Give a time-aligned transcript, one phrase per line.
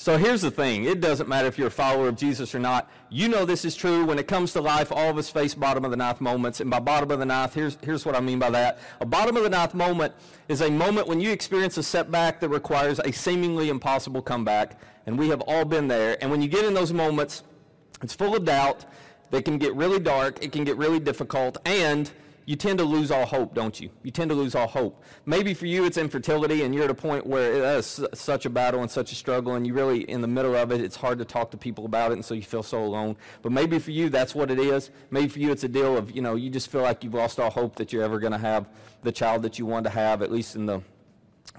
[0.00, 2.88] So here's the thing it doesn't matter if you're a follower of Jesus or not.
[3.10, 4.04] You know this is true.
[4.04, 6.60] When it comes to life, all of us face bottom of the ninth moments.
[6.60, 8.78] And by bottom of the ninth, here's, here's what I mean by that.
[9.00, 10.14] A bottom of the ninth moment
[10.46, 14.80] is a moment when you experience a setback that requires a seemingly impossible comeback.
[15.06, 16.16] And we have all been there.
[16.20, 17.42] And when you get in those moments,
[18.00, 18.84] it's full of doubt.
[19.32, 20.44] They can get really dark.
[20.44, 21.58] It can get really difficult.
[21.66, 22.08] And
[22.48, 23.90] you tend to lose all hope, don't you?
[24.02, 25.04] You tend to lose all hope.
[25.26, 28.46] Maybe for you it's infertility and you're at a point where uh, that is such
[28.46, 30.96] a battle and such a struggle and you really, in the middle of it, it's
[30.96, 33.18] hard to talk to people about it and so you feel so alone.
[33.42, 34.90] But maybe for you that's what it is.
[35.10, 37.38] Maybe for you it's a deal of, you know, you just feel like you've lost
[37.38, 38.66] all hope that you're ever going to have
[39.02, 40.80] the child that you want to have, at least in the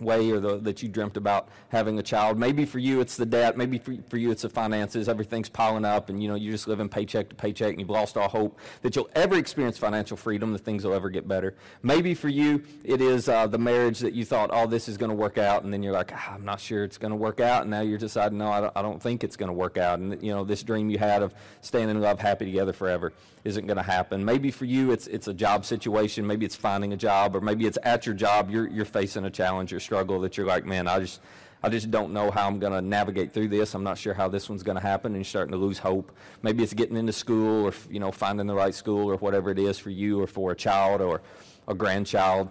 [0.01, 2.37] way or the, that you dreamt about having a child.
[2.37, 3.57] Maybe for you it's the debt.
[3.57, 5.09] Maybe for, for you it's the finances.
[5.09, 8.17] Everything's piling up and you know you're just living paycheck to paycheck and you've lost
[8.17, 11.55] all hope that you'll ever experience financial freedom, that things will ever get better.
[11.83, 15.09] Maybe for you it is uh, the marriage that you thought, oh, this is going
[15.09, 17.39] to work out, and then you're like, ah, I'm not sure it's going to work
[17.39, 19.77] out, and now you're deciding, no, I don't, I don't think it's going to work
[19.77, 23.13] out, and you know this dream you had of staying in love, happy together forever
[23.43, 24.23] isn't going to happen.
[24.25, 26.27] Maybe for you it's it's a job situation.
[26.27, 29.29] Maybe it's finding a job, or maybe it's at your job you're you're facing a
[29.29, 31.19] challenge or struggle that you're like, man, I just
[31.63, 33.73] I just don't know how I'm going to navigate through this.
[33.73, 36.15] I'm not sure how this one's going to happen, and you're starting to lose hope.
[36.43, 39.57] Maybe it's getting into school, or you know, finding the right school, or whatever it
[39.57, 41.21] is for you, or for a child, or
[41.67, 42.49] a grandchild.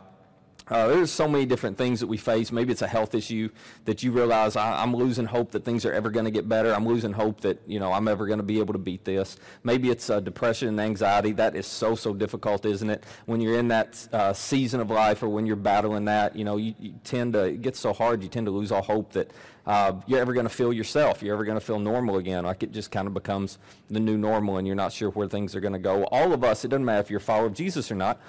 [0.70, 2.52] Uh, there's so many different things that we face.
[2.52, 3.48] Maybe it's a health issue
[3.84, 6.74] that you realize I, am losing hope that things are ever going to get better.
[6.74, 9.36] I'm losing hope that you know I'm ever going to be able to beat this.
[9.64, 11.32] Maybe it's uh, depression and anxiety.
[11.32, 13.04] That is so so difficult, isn't it?
[13.26, 16.56] When you're in that uh, season of life or when you're battling that, you know,
[16.56, 18.22] you, you, tend to it gets so hard.
[18.22, 19.30] You tend to lose all hope that
[19.66, 21.22] uh, you're ever going to feel yourself.
[21.22, 22.44] You're ever going to feel normal again.
[22.44, 23.58] Like it just kind of becomes
[23.90, 26.04] the new normal, and you're not sure where things are going to go.
[26.04, 28.20] All of us, it doesn't matter if you're a follower of Jesus or not.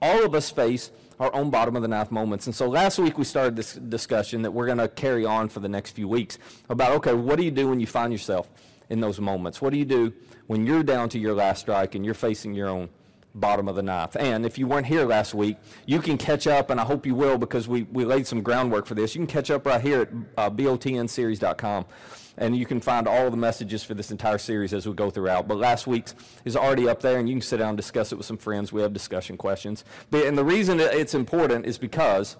[0.00, 2.46] All of us face our own bottom of the ninth moments.
[2.46, 5.60] And so last week we started this discussion that we're going to carry on for
[5.60, 6.38] the next few weeks
[6.68, 8.50] about okay, what do you do when you find yourself
[8.88, 9.60] in those moments?
[9.60, 10.12] What do you do
[10.46, 12.88] when you're down to your last strike and you're facing your own
[13.34, 14.16] bottom of the ninth?
[14.18, 15.56] And if you weren't here last week,
[15.86, 18.86] you can catch up, and I hope you will because we, we laid some groundwork
[18.86, 19.14] for this.
[19.14, 21.84] You can catch up right here at uh, botnseries.com
[22.38, 25.48] and you can find all the messages for this entire series as we go throughout.
[25.48, 28.16] But last week's is already up there, and you can sit down and discuss it
[28.16, 28.72] with some friends.
[28.72, 29.84] We have discussion questions.
[30.10, 32.36] But, and the reason it's important is because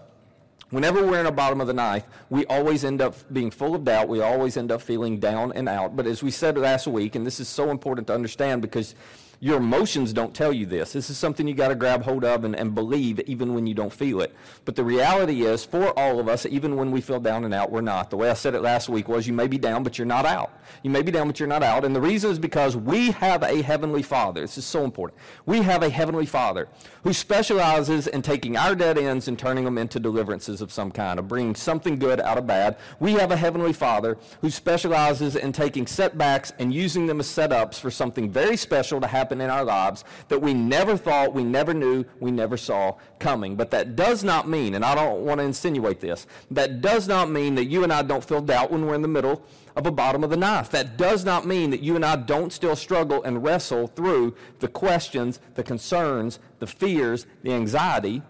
[0.70, 3.84] whenever we're in the bottom of the ninth, we always end up being full of
[3.84, 4.08] doubt.
[4.08, 5.96] We always end up feeling down and out.
[5.96, 8.94] But as we said last week, and this is so important to understand because
[9.40, 10.92] your emotions don't tell you this.
[10.92, 13.74] This is something you got to grab hold of and, and believe even when you
[13.74, 14.34] don't feel it.
[14.64, 17.70] But the reality is, for all of us, even when we feel down and out,
[17.70, 18.10] we're not.
[18.10, 20.26] The way I said it last week was you may be down, but you're not
[20.26, 20.52] out.
[20.82, 21.84] You may be down, but you're not out.
[21.84, 24.40] And the reason is because we have a heavenly Father.
[24.40, 25.20] This is so important.
[25.46, 26.68] We have a heavenly Father
[27.04, 31.18] who specializes in taking our dead ends and turning them into deliverances of some kind,
[31.18, 32.76] of bringing something good out of bad.
[32.98, 37.78] We have a heavenly Father who specializes in taking setbacks and using them as setups
[37.78, 41.44] for something very special to happen happen in our lives that we never thought, we
[41.44, 43.56] never knew, we never saw coming.
[43.56, 47.30] But that does not mean, and I don't want to insinuate this, that does not
[47.30, 49.42] mean that you and I don't feel doubt when we're in the middle
[49.76, 50.70] of a bottom of the ninth.
[50.70, 54.68] That does not mean that you and I don't still struggle and wrestle through the
[54.68, 58.22] questions, the concerns, the fears, the anxiety,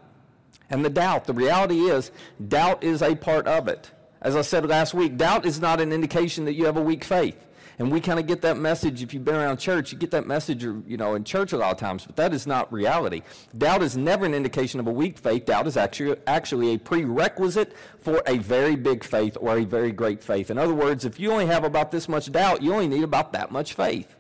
[0.69, 1.27] and the doubt.
[1.27, 2.11] The reality is,
[2.49, 3.93] doubt is a part of it.
[4.21, 7.05] As I said last week, doubt is not an indication that you have a weak
[7.05, 7.47] faith.
[7.79, 10.27] And we kind of get that message, if you've been around church, you get that
[10.27, 13.23] message, you know, in church a lot of times, but that is not reality.
[13.57, 15.45] Doubt is never an indication of a weak faith.
[15.45, 20.25] Doubt is actually, actually a prerequisite for a very big faith or a very great
[20.25, 20.51] faith.
[20.51, 23.33] In other words, if you only have about this much doubt, you only need about
[23.33, 24.17] that much faith.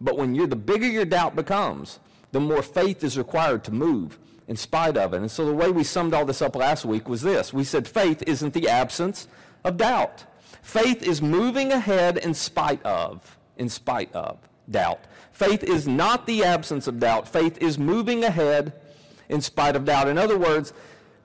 [0.00, 1.98] But when you're, the bigger your doubt becomes,
[2.32, 4.18] the more faith is required to move
[4.48, 5.18] in spite of it.
[5.18, 7.52] And so the way we summed all this up last week was this.
[7.52, 9.28] We said faith isn't the absence
[9.64, 10.24] of doubt.
[10.62, 14.38] Faith is moving ahead in spite of, in spite of
[14.70, 15.00] doubt.
[15.32, 17.28] Faith is not the absence of doubt.
[17.28, 18.72] Faith is moving ahead
[19.28, 20.08] in spite of doubt.
[20.08, 20.72] In other words,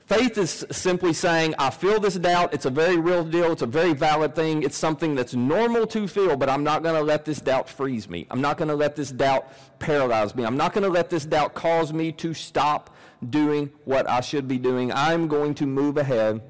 [0.08, 2.53] faith is simply saying, I feel this doubt.
[2.53, 3.52] It's a very real deal.
[3.52, 4.64] It's a very valid thing.
[4.64, 8.10] It's something that's normal to feel, but I'm not going to let this doubt freeze
[8.10, 8.25] me.
[8.31, 10.45] I'm not going to let this doubt paralyze me.
[10.45, 12.95] I'm not going to let this doubt cause me to stop
[13.30, 14.92] doing what I should be doing.
[14.92, 16.42] I'm going to move ahead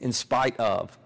[0.00, 0.98] in spite of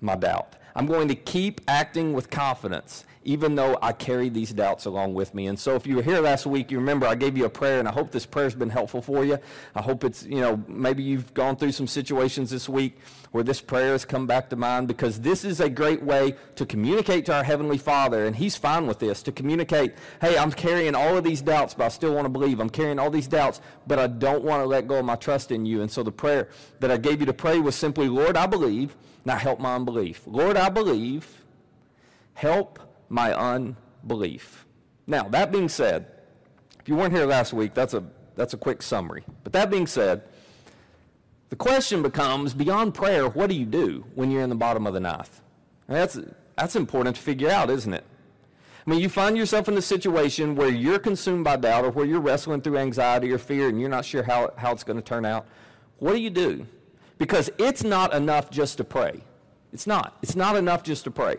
[0.00, 0.56] my doubt.
[0.78, 5.34] I'm going to keep acting with confidence, even though I carry these doubts along with
[5.34, 5.48] me.
[5.48, 7.80] And so, if you were here last week, you remember I gave you a prayer,
[7.80, 9.40] and I hope this prayer has been helpful for you.
[9.74, 13.00] I hope it's, you know, maybe you've gone through some situations this week
[13.32, 16.64] where this prayer has come back to mind because this is a great way to
[16.64, 20.94] communicate to our Heavenly Father, and He's fine with this to communicate, hey, I'm carrying
[20.94, 22.60] all of these doubts, but I still want to believe.
[22.60, 25.50] I'm carrying all these doubts, but I don't want to let go of my trust
[25.50, 25.82] in you.
[25.82, 28.94] And so, the prayer that I gave you to pray was simply, Lord, I believe
[29.24, 30.22] now help my unbelief.
[30.26, 31.44] Lord, I believe.
[32.34, 32.78] help
[33.08, 34.64] my unbelief.
[35.06, 36.06] Now, that being said,
[36.78, 38.04] if you weren't here last week, that's a,
[38.36, 39.24] that's a quick summary.
[39.42, 40.22] But that being said,
[41.48, 44.94] the question becomes beyond prayer, what do you do when you're in the bottom of
[44.94, 45.40] the ninth?
[45.88, 46.18] That's,
[46.56, 48.04] that's important to figure out, isn't it?
[48.86, 52.06] I mean, you find yourself in a situation where you're consumed by doubt or where
[52.06, 55.02] you're wrestling through anxiety or fear and you're not sure how, how it's going to
[55.02, 55.46] turn out.
[55.98, 56.66] What do you do?
[57.18, 59.20] Because it's not enough just to pray.
[59.72, 60.16] It's not.
[60.22, 61.36] It's not enough just to pray.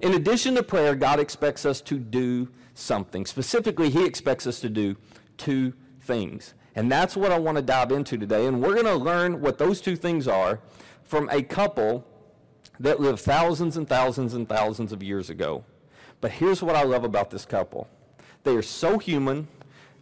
[0.00, 3.26] In addition to prayer, God expects us to do something.
[3.26, 4.96] Specifically, He expects us to do
[5.36, 5.72] two
[6.02, 6.54] things.
[6.74, 8.46] And that's what I want to dive into today.
[8.46, 10.60] And we're going to learn what those two things are
[11.02, 12.06] from a couple
[12.78, 15.64] that lived thousands and thousands and thousands of years ago.
[16.20, 17.88] But here's what I love about this couple
[18.42, 19.48] they are so human,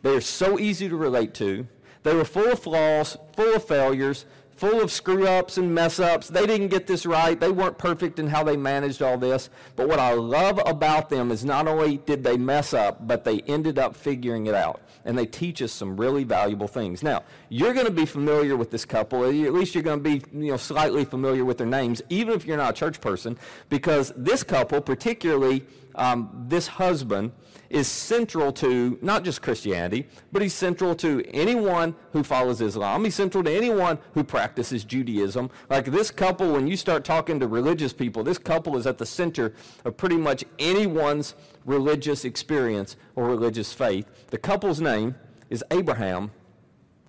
[0.03, 1.67] they are so easy to relate to,
[2.05, 4.27] they were full of flaws, full of failures,
[4.59, 6.27] full of screw ups and mess ups.
[6.27, 7.39] They didn't get this right.
[7.39, 9.51] They weren't perfect in how they managed all this.
[9.77, 13.39] But what I love about them is not only did they mess up, but they
[13.43, 14.83] ended up figuring it out.
[15.05, 17.05] And they teach us some really valuable things.
[17.05, 19.25] Now, you're going to be familiar with this couple.
[19.25, 22.45] At least you're going to be you know, slightly familiar with their names, even if
[22.45, 23.39] you're not a church person,
[23.69, 25.65] because this couple, particularly
[25.95, 27.31] um, this husband,
[27.71, 33.05] is central to not just Christianity, but he's central to anyone who follows Islam.
[33.05, 35.51] He's central to anyone who practices Judaism.
[35.69, 39.07] Like this couple, when you start talking to religious people, this couple is at the
[39.07, 39.55] center
[39.85, 41.35] of pretty much anyone's
[41.65, 44.07] religious experience or religious faith.
[44.29, 45.15] The couple's name
[45.51, 46.31] is Abraham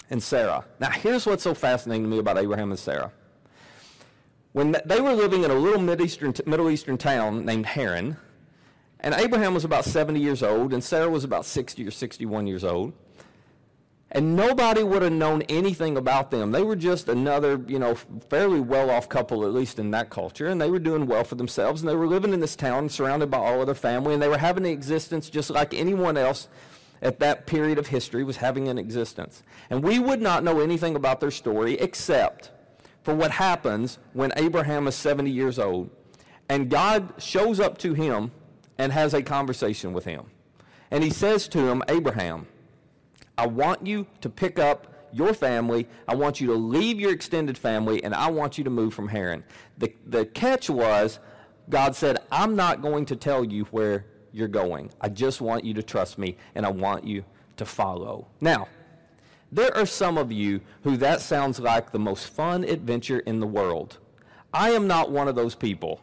[0.09, 0.65] and Sarah.
[0.79, 3.11] Now, here's what's so fascinating to me about Abraham and Sarah.
[4.51, 8.17] When they were living in a little Middle Eastern, Middle Eastern town named Haran,
[8.99, 12.63] and Abraham was about 70 years old, and Sarah was about 60 or 61 years
[12.63, 12.93] old.
[14.11, 16.51] And nobody would have known anything about them.
[16.51, 20.47] They were just another, you know, fairly well off couple, at least in that culture,
[20.47, 21.81] and they were doing well for themselves.
[21.81, 24.27] And they were living in this town surrounded by all of their family, and they
[24.27, 26.47] were having an existence just like anyone else
[27.01, 29.43] at that period of history was having an existence.
[29.69, 32.51] And we would not know anything about their story except
[33.03, 35.89] for what happens when Abraham is 70 years old
[36.49, 38.31] and God shows up to him
[38.79, 40.25] and has a conversation with him.
[40.89, 42.47] And he says to him, Abraham,
[43.37, 45.87] I want you to pick up your family.
[46.07, 49.09] I want you to leave your extended family, and I want you to move from
[49.09, 49.43] Haran.
[49.77, 51.19] The, the catch was,
[51.69, 54.91] God said, I'm not going to tell you where you're going.
[55.01, 57.23] I just want you to trust me, and I want you
[57.57, 58.27] to follow.
[58.39, 58.67] Now,
[59.51, 63.47] there are some of you who that sounds like the most fun adventure in the
[63.47, 63.97] world.
[64.53, 66.01] I am not one of those people.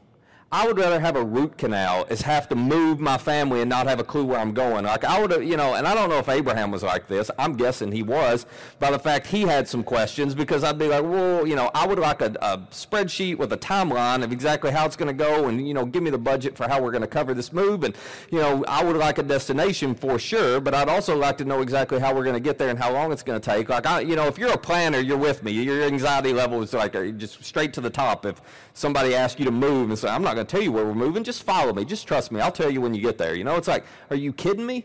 [0.53, 3.89] I would rather have a root canal as have to move my family and not
[3.89, 4.85] have a clue where I'm going.
[4.85, 7.33] Like I would, you know, and I don't know if Abraham was like this.
[7.37, 8.47] I'm guessing he was
[8.79, 11.85] by the fact he had some questions because I'd be like, well, you know, I
[11.85, 15.49] would like a, a spreadsheet with a timeline of exactly how it's going to go,
[15.49, 17.83] and you know, give me the budget for how we're going to cover this move,
[17.83, 17.97] and
[18.31, 21.61] you know, I would like a destination for sure, but I'd also like to know
[21.61, 23.69] exactly how we're going to get there and how long it's going to take.
[23.69, 25.51] Like I, you know, if you're a planner, you're with me.
[25.51, 28.25] Your anxiety level is like uh, just straight to the top.
[28.25, 28.41] If
[28.75, 30.95] somebody asks you to move and say, I'm not going to tell you where we're
[30.95, 31.25] moving.
[31.25, 31.85] Just follow me.
[31.85, 32.41] Just trust me.
[32.41, 33.35] I'll tell you when you get there.
[33.35, 34.85] You know, it's like, are you kidding me?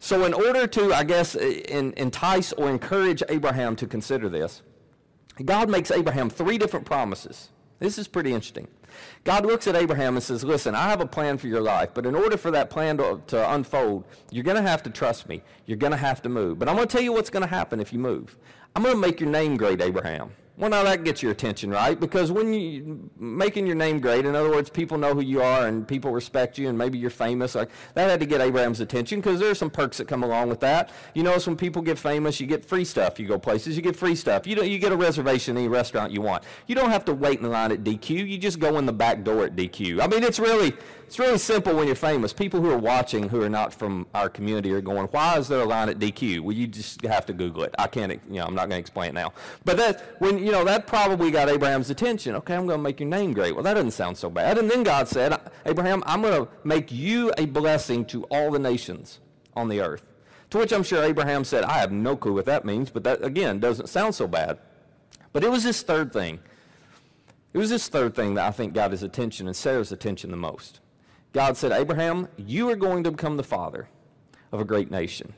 [0.00, 4.62] So, in order to, I guess, entice or encourage Abraham to consider this,
[5.44, 7.48] God makes Abraham three different promises.
[7.80, 8.68] This is pretty interesting.
[9.24, 12.06] God looks at Abraham and says, Listen, I have a plan for your life, but
[12.06, 15.42] in order for that plan to, to unfold, you're going to have to trust me.
[15.66, 16.58] You're going to have to move.
[16.58, 18.36] But I'm going to tell you what's going to happen if you move.
[18.74, 20.30] I'm going to make your name great, Abraham.
[20.58, 21.98] Well, now that gets your attention, right?
[21.98, 25.68] Because when you making your name great, in other words, people know who you are
[25.68, 27.54] and people respect you, and maybe you're famous.
[27.54, 30.48] Like that had to get Abraham's attention because there are some perks that come along
[30.48, 30.90] with that.
[31.14, 33.20] You notice when people get famous, you get free stuff.
[33.20, 34.48] You go places, you get free stuff.
[34.48, 36.42] You you get a reservation in any restaurant you want.
[36.66, 38.28] You don't have to wait in line at DQ.
[38.28, 40.02] You just go in the back door at DQ.
[40.02, 40.72] I mean, it's really
[41.08, 42.34] it's really simple when you're famous.
[42.34, 45.60] People who are watching who are not from our community are going, "Why is there
[45.60, 47.74] a line at DQ?" Well, you just have to Google it.
[47.78, 49.32] I can't, you know, I'm not going to explain it now.
[49.64, 52.34] But that when you know that probably got Abraham's attention.
[52.34, 53.54] Okay, I'm going to make your name great.
[53.54, 54.58] Well, that doesn't sound so bad.
[54.58, 55.34] And then God said,
[55.64, 59.20] "Abraham, I'm going to make you a blessing to all the nations
[59.56, 60.04] on the earth."
[60.50, 63.24] To which I'm sure Abraham said, "I have no clue what that means," but that
[63.24, 64.58] again doesn't sound so bad.
[65.32, 66.40] But it was this third thing.
[67.54, 70.36] It was this third thing that I think got his attention and Sarah's attention the
[70.36, 70.80] most.
[71.32, 73.88] God said, Abraham, you are going to become the father
[74.50, 75.34] of a great nation.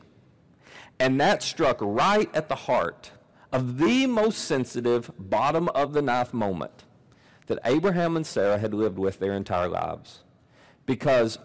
[0.99, 3.11] And that struck right at the heart
[3.53, 6.85] of the most sensitive, bottom of the ninth moment
[7.47, 10.21] that Abraham and Sarah had lived with their entire lives.
[10.87, 11.39] Because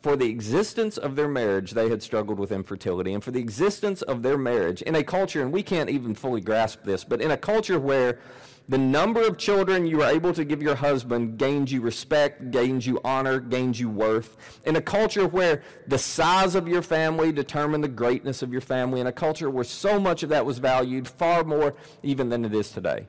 [0.00, 3.12] for the existence of their marriage, they had struggled with infertility.
[3.12, 6.40] And for the existence of their marriage, in a culture, and we can't even fully
[6.40, 8.18] grasp this, but in a culture where
[8.66, 12.86] The number of children you are able to give your husband gains you respect, gains
[12.86, 14.60] you honor, gains you worth.
[14.64, 19.00] In a culture where the size of your family determined the greatness of your family,
[19.00, 22.54] in a culture where so much of that was valued, far more even than it
[22.54, 23.06] is today.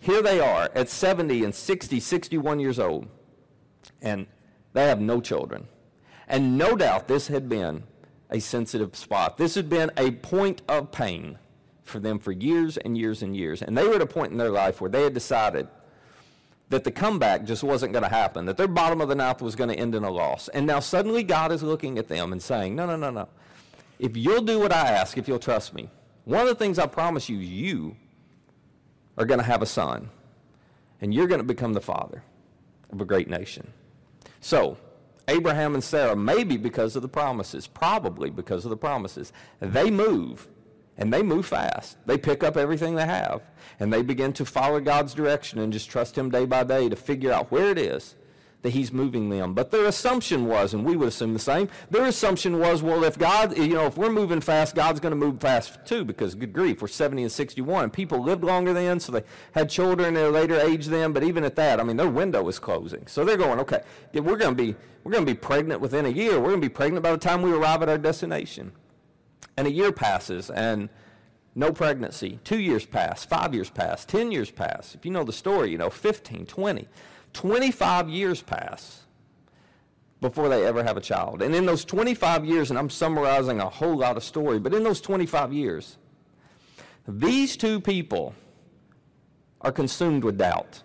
[0.00, 3.08] Here they are at 70 and 60, 61 years old,
[4.00, 4.26] and
[4.72, 5.68] they have no children.
[6.28, 7.84] And no doubt this had been
[8.30, 9.36] a sensitive spot.
[9.36, 11.38] This had been a point of pain
[11.86, 13.62] for them for years and years and years.
[13.62, 15.68] And they were at a point in their life where they had decided
[16.68, 19.54] that the comeback just wasn't going to happen, that their bottom of the ninth was
[19.54, 20.48] going to end in a loss.
[20.48, 23.28] And now suddenly God is looking at them and saying, No, no, no, no.
[23.98, 25.88] If you'll do what I ask, if you'll trust me,
[26.24, 27.96] one of the things I promise you, you
[29.16, 30.10] are going to have a son,
[31.00, 32.22] and you're going to become the father
[32.90, 33.72] of a great nation.
[34.40, 34.76] So,
[35.28, 40.48] Abraham and Sarah, maybe because of the promises, probably because of the promises, they move
[40.98, 41.98] and they move fast.
[42.06, 43.42] They pick up everything they have
[43.78, 46.96] and they begin to follow God's direction and just trust Him day by day to
[46.96, 48.14] figure out where it is
[48.62, 49.54] that He's moving them.
[49.54, 53.18] But their assumption was, and we would assume the same, their assumption was, well, if
[53.18, 56.52] God, you know, if we're moving fast, God's going to move fast too, because good
[56.52, 57.84] grief, we're 70 and 61.
[57.84, 59.22] And people lived longer then, so they
[59.52, 61.12] had children at a later age then.
[61.12, 63.06] But even at that, I mean, their window was closing.
[63.06, 63.82] So they're going, okay,
[64.14, 64.74] we're going to be,
[65.04, 66.40] we're going to be pregnant within a year.
[66.40, 68.72] We're going to be pregnant by the time we arrive at our destination.
[69.56, 70.88] And a year passes, and
[71.54, 72.38] no pregnancy.
[72.44, 74.94] Two years pass, five years pass, 10 years pass.
[74.94, 76.88] If you know the story, you know, 15, 20.
[77.32, 79.04] 25 years pass
[80.20, 81.42] before they ever have a child.
[81.42, 84.82] And in those 25 years, and I'm summarizing a whole lot of story, but in
[84.82, 85.98] those 25 years,
[87.08, 88.34] these two people
[89.60, 90.82] are consumed with doubt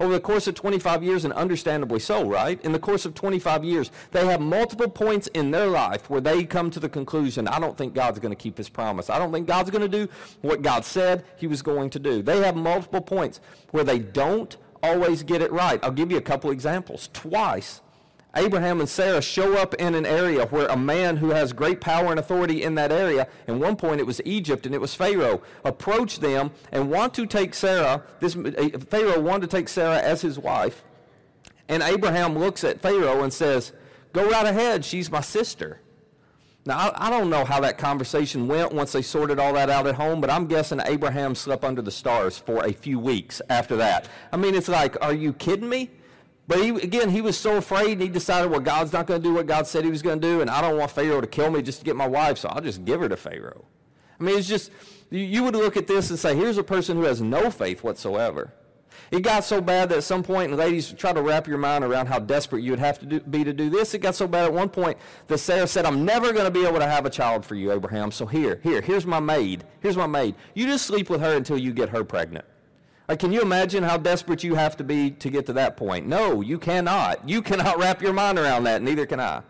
[0.00, 2.60] over the course of 25 years, and understandably so, right?
[2.64, 6.44] In the course of 25 years, they have multiple points in their life where they
[6.44, 9.10] come to the conclusion, I don't think God's going to keep his promise.
[9.10, 12.22] I don't think God's going to do what God said he was going to do.
[12.22, 13.40] They have multiple points
[13.70, 15.82] where they don't always get it right.
[15.82, 17.10] I'll give you a couple examples.
[17.12, 17.80] Twice,
[18.38, 22.10] Abraham and Sarah show up in an area where a man who has great power
[22.10, 25.42] and authority in that area, at one point it was Egypt and it was Pharaoh,
[25.64, 30.22] approach them and want to take Sarah, this uh, Pharaoh wanted to take Sarah as
[30.22, 30.84] his wife.
[31.68, 33.72] And Abraham looks at Pharaoh and says,
[34.12, 35.80] Go right ahead, she's my sister.
[36.64, 39.86] Now, I, I, don't know how that conversation went once they sorted all that out
[39.86, 43.76] at home, but I'm guessing Abraham slept under the stars for a few weeks after
[43.76, 44.08] that.
[44.32, 45.90] I mean, it's like, are you kidding me?
[46.48, 49.28] But he, again, he was so afraid, and he decided, well, God's not going to
[49.28, 51.26] do what God said he was going to do, and I don't want Pharaoh to
[51.26, 53.66] kill me just to get my wife, so I'll just give her to Pharaoh.
[54.18, 54.70] I mean, it's just,
[55.10, 58.50] you, would look at this and say, here's a person who has no faith whatsoever.
[59.10, 61.84] It got so bad that at some point, and ladies, try to wrap your mind
[61.84, 63.92] around how desperate you would have to do, be to do this.
[63.92, 66.66] It got so bad at one point that Sarah said, I'm never going to be
[66.66, 68.10] able to have a child for you, Abraham.
[68.10, 69.64] So here, here, here's my maid.
[69.80, 70.34] Here's my maid.
[70.54, 72.46] You just sleep with her until you get her pregnant.
[73.08, 76.06] Like, can you imagine how desperate you have to be to get to that point?
[76.06, 77.26] No, you cannot.
[77.26, 79.42] You cannot wrap your mind around that, neither can I.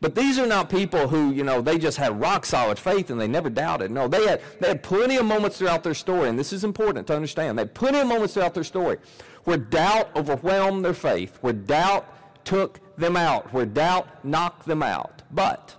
[0.00, 3.20] But these are not people who, you know, they just had rock solid faith and
[3.20, 3.90] they never doubted.
[3.90, 7.06] No, they had, they had plenty of moments throughout their story, and this is important
[7.08, 7.58] to understand.
[7.58, 8.98] They had plenty of moments throughout their story
[9.44, 12.06] where doubt overwhelmed their faith, where doubt
[12.44, 15.22] took them out, where doubt knocked them out.
[15.30, 15.74] But,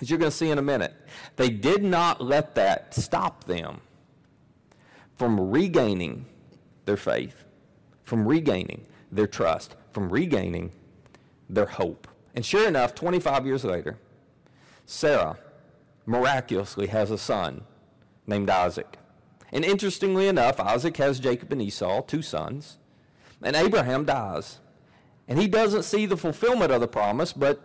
[0.00, 0.94] as you're going to see in a minute,
[1.36, 3.80] they did not let that stop them
[5.18, 6.24] from regaining
[6.84, 7.44] their faith,
[8.04, 10.70] from regaining their trust, from regaining
[11.50, 12.06] their hope.
[12.36, 13.98] And sure enough, 25 years later,
[14.86, 15.36] Sarah
[16.06, 17.64] miraculously has a son
[18.28, 18.96] named Isaac.
[19.50, 22.78] And interestingly enough, Isaac has Jacob and Esau, two sons,
[23.42, 24.60] and Abraham dies.
[25.26, 27.60] And he doesn't see the fulfillment of the promise, but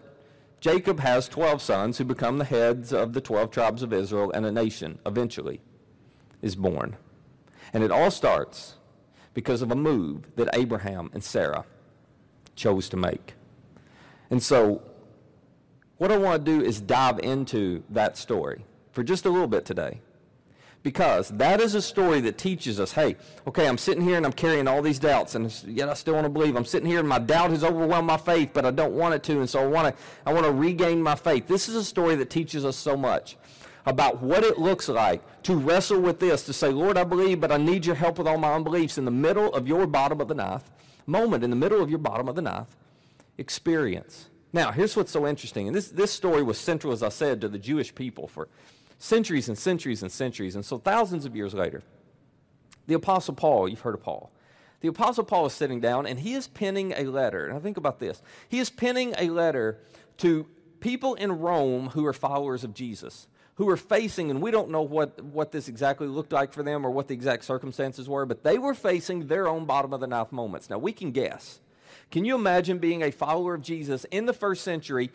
[0.59, 4.43] Jacob has 12 sons who become the heads of the 12 tribes of Israel, and
[4.43, 5.61] a nation eventually
[6.41, 6.97] is born.
[7.73, 8.75] And it all starts
[9.33, 11.65] because of a move that Abraham and Sarah
[12.55, 13.33] chose to make.
[14.29, 14.81] And so,
[15.97, 19.65] what I want to do is dive into that story for just a little bit
[19.65, 20.01] today.
[20.83, 23.15] Because that is a story that teaches us hey,
[23.47, 26.25] okay, I'm sitting here and I'm carrying all these doubts, and yet I still want
[26.25, 26.57] to believe.
[26.57, 29.23] I'm sitting here and my doubt has overwhelmed my faith, but I don't want it
[29.23, 31.47] to, and so I want to, I want to regain my faith.
[31.47, 33.37] This is a story that teaches us so much
[33.85, 37.51] about what it looks like to wrestle with this, to say, Lord, I believe, but
[37.51, 40.27] I need your help with all my unbeliefs in the middle of your bottom of
[40.27, 40.69] the ninth
[41.05, 42.75] moment, in the middle of your bottom of the ninth
[43.37, 44.29] experience.
[44.53, 45.67] Now, here's what's so interesting.
[45.67, 48.47] And this, this story was central, as I said, to the Jewish people for
[48.99, 50.55] centuries and centuries and centuries.
[50.55, 51.81] And so, thousands of years later,
[52.87, 54.31] the Apostle Paul, you've heard of Paul.
[54.81, 57.47] The Apostle Paul is sitting down and he is penning a letter.
[57.47, 58.21] And I think about this.
[58.49, 59.79] He is penning a letter
[60.17, 60.45] to
[60.81, 64.81] people in Rome who are followers of Jesus who were facing, and we don't know
[64.81, 68.43] what, what this exactly looked like for them or what the exact circumstances were, but
[68.43, 70.69] they were facing their own bottom of the ninth moments.
[70.69, 71.59] Now, we can guess.
[72.09, 75.11] Can you imagine being a follower of Jesus in the first century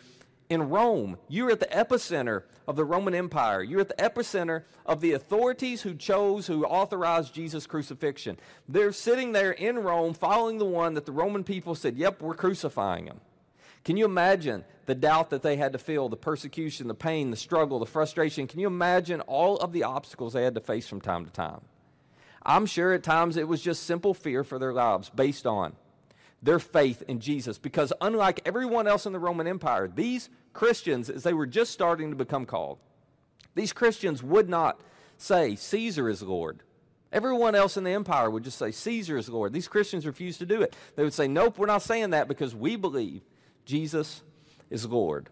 [0.49, 1.17] in Rome?
[1.27, 3.61] You're at the epicenter of the Roman Empire.
[3.61, 8.37] You're at the epicenter of the authorities who chose, who authorized Jesus' crucifixion.
[8.67, 12.35] They're sitting there in Rome following the one that the Roman people said, Yep, we're
[12.35, 13.19] crucifying him.
[13.83, 17.37] Can you imagine the doubt that they had to feel, the persecution, the pain, the
[17.37, 18.47] struggle, the frustration?
[18.47, 21.61] Can you imagine all of the obstacles they had to face from time to time?
[22.41, 25.75] I'm sure at times it was just simple fear for their lives based on
[26.41, 27.59] their faith in Jesus.
[27.59, 32.09] Because unlike everyone else in the Roman Empire, these Christians, as they were just starting
[32.09, 32.79] to become called,
[33.53, 34.81] these Christians would not
[35.19, 36.63] say, Caesar is Lord.
[37.11, 39.53] Everyone else in the empire would just say, Caesar is Lord.
[39.53, 40.75] These Christians refused to do it.
[40.95, 43.21] They would say, Nope, we're not saying that because we believe
[43.65, 44.23] Jesus
[44.69, 45.29] is Lord.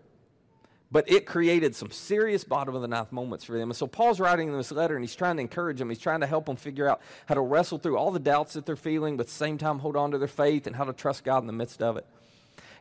[0.90, 3.70] But it created some serious bottom of the ninth moments for them.
[3.70, 5.90] And so Paul's writing this letter and he's trying to encourage them.
[5.90, 8.66] He's trying to help them figure out how to wrestle through all the doubts that
[8.66, 10.94] they're feeling, but at the same time hold on to their faith and how to
[10.94, 12.06] trust God in the midst of it.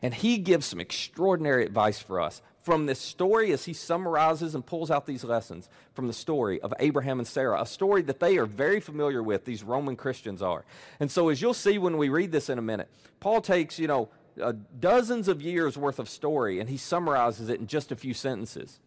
[0.01, 4.65] And he gives some extraordinary advice for us from this story as he summarizes and
[4.65, 8.37] pulls out these lessons from the story of Abraham and Sarah, a story that they
[8.37, 10.65] are very familiar with, these Roman Christians are.
[10.99, 12.89] And so, as you'll see when we read this in a minute,
[13.21, 14.09] Paul takes, you know,
[14.41, 18.13] uh, dozens of years worth of story and he summarizes it in just a few
[18.13, 18.79] sentences.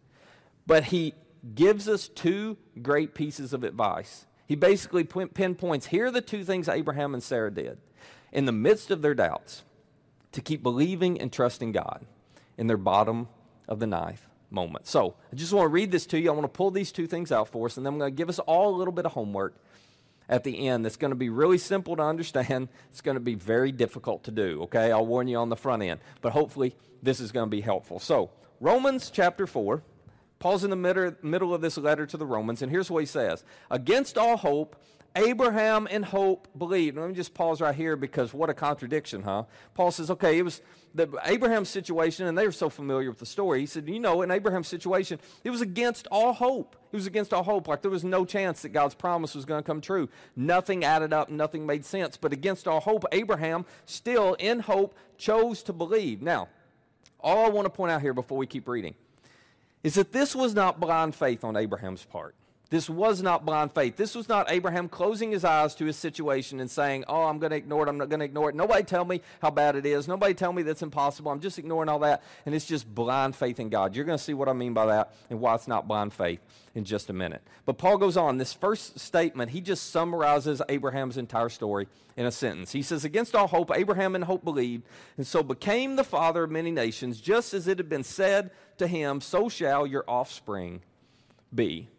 [0.65, 1.13] But he
[1.55, 4.25] gives us two great pieces of advice.
[4.45, 7.77] He basically pinpoints here are the two things Abraham and Sarah did
[8.31, 9.63] in the midst of their doubts
[10.31, 12.05] to keep believing and trusting God
[12.57, 13.27] in their bottom
[13.67, 14.87] of the ninth moment.
[14.87, 16.29] So I just want to read this to you.
[16.29, 18.15] I want to pull these two things out for us, and then I'm going to
[18.15, 19.55] give us all a little bit of homework
[20.29, 22.69] at the end that's going to be really simple to understand.
[22.89, 24.91] It's going to be very difficult to do, okay?
[24.91, 27.99] I'll warn you on the front end, but hopefully this is going to be helpful.
[27.99, 29.83] So, Romans chapter 4,
[30.39, 33.43] Paul's in the middle of this letter to the Romans, and here's what he says
[33.69, 34.75] Against all hope,
[35.15, 36.97] Abraham in hope believed.
[36.97, 39.43] Let me just pause right here because what a contradiction, huh?
[39.73, 40.61] Paul says, okay, it was
[40.93, 43.61] the Abraham's situation, and they were so familiar with the story.
[43.61, 46.75] He said, you know, in Abraham's situation, it was against all hope.
[46.91, 47.67] It was against all hope.
[47.67, 50.09] Like there was no chance that God's promise was going to come true.
[50.35, 52.15] Nothing added up, nothing made sense.
[52.15, 56.21] But against all hope, Abraham, still in hope, chose to believe.
[56.21, 56.47] Now,
[57.19, 58.95] all I want to point out here before we keep reading
[59.83, 62.35] is that this was not blind faith on Abraham's part.
[62.71, 63.97] This was not blind faith.
[63.97, 67.49] This was not Abraham closing his eyes to his situation and saying, Oh, I'm going
[67.49, 67.89] to ignore it.
[67.89, 68.55] I'm not going to ignore it.
[68.55, 70.07] Nobody tell me how bad it is.
[70.07, 71.33] Nobody tell me that's impossible.
[71.33, 72.23] I'm just ignoring all that.
[72.45, 73.93] And it's just blind faith in God.
[73.93, 76.39] You're going to see what I mean by that and why it's not blind faith
[76.73, 77.41] in just a minute.
[77.65, 78.37] But Paul goes on.
[78.37, 82.71] This first statement, he just summarizes Abraham's entire story in a sentence.
[82.71, 84.83] He says, Against all hope, Abraham in hope believed,
[85.17, 88.87] and so became the father of many nations, just as it had been said to
[88.87, 90.83] him, So shall your offspring
[91.53, 91.89] be.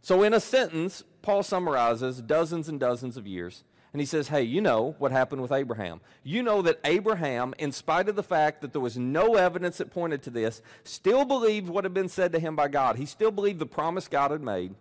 [0.00, 3.64] So, in a sentence, Paul summarizes dozens and dozens of years.
[3.92, 6.00] And he says, Hey, you know what happened with Abraham.
[6.22, 9.90] You know that Abraham, in spite of the fact that there was no evidence that
[9.90, 12.96] pointed to this, still believed what had been said to him by God.
[12.96, 14.74] He still believed the promise God had made.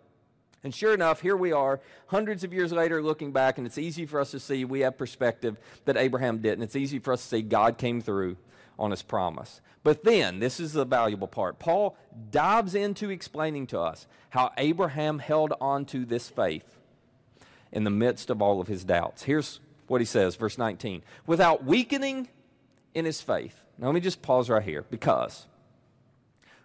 [0.63, 4.05] And sure enough, here we are, hundreds of years later, looking back, and it's easy
[4.05, 6.63] for us to see we have perspective that Abraham didn't.
[6.63, 8.35] It's easy for us to see God came through
[8.77, 9.61] on his promise.
[9.83, 11.59] But then, this is the valuable part.
[11.59, 11.95] Paul
[12.31, 16.77] dives into explaining to us how Abraham held on to this faith
[17.71, 19.23] in the midst of all of his doubts.
[19.23, 22.27] Here's what he says, verse 19 without weakening
[22.93, 23.63] in his faith.
[23.77, 25.45] Now, let me just pause right here because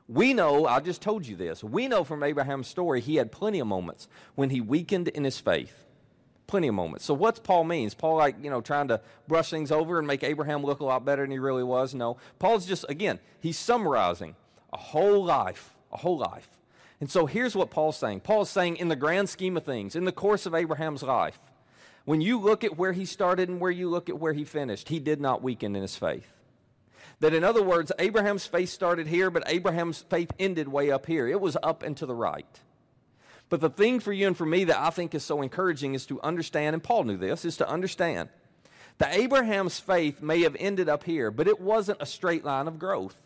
[0.09, 3.61] we know, I just told you this, we know from Abraham's story he had plenty
[3.61, 5.85] of moments when he weakened in his faith
[6.46, 7.05] plenty of moments.
[7.05, 7.94] So what's Paul means?
[7.94, 11.05] Paul like, you know, trying to brush things over and make Abraham look a lot
[11.05, 11.94] better than he really was?
[11.94, 12.16] No.
[12.38, 14.37] Paul's just again, he's summarizing
[14.72, 16.48] a whole life, a whole life.
[17.00, 18.20] And so here's what Paul's saying.
[18.20, 21.38] Paul's saying in the grand scheme of things, in the course of Abraham's life,
[22.05, 24.88] when you look at where he started and where you look at where he finished,
[24.88, 26.28] he did not weaken in his faith.
[27.20, 31.28] That in other words, Abraham's faith started here, but Abraham's faith ended way up here.
[31.28, 32.61] It was up and to the right.
[33.53, 36.07] But the thing for you and for me that I think is so encouraging is
[36.07, 38.31] to understand, and Paul knew this, is to understand
[38.97, 42.79] that Abraham's faith may have ended up here, but it wasn't a straight line of
[42.79, 43.21] growth.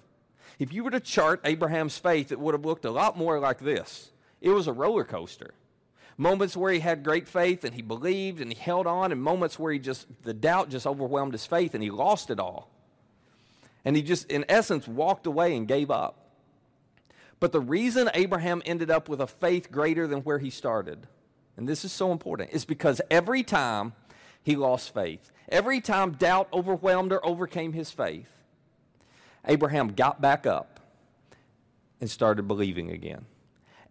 [0.58, 3.60] If you were to chart Abraham's faith, it would have looked a lot more like
[3.60, 4.10] this
[4.40, 5.54] it was a roller coaster.
[6.16, 9.60] Moments where he had great faith and he believed and he held on, and moments
[9.60, 12.68] where he just, the doubt just overwhelmed his faith and he lost it all.
[13.84, 16.25] And he just, in essence, walked away and gave up.
[17.38, 21.06] But the reason Abraham ended up with a faith greater than where he started,
[21.56, 23.92] and this is so important, is because every time
[24.42, 28.28] he lost faith, every time doubt overwhelmed or overcame his faith,
[29.44, 30.80] Abraham got back up
[32.00, 33.26] and started believing again.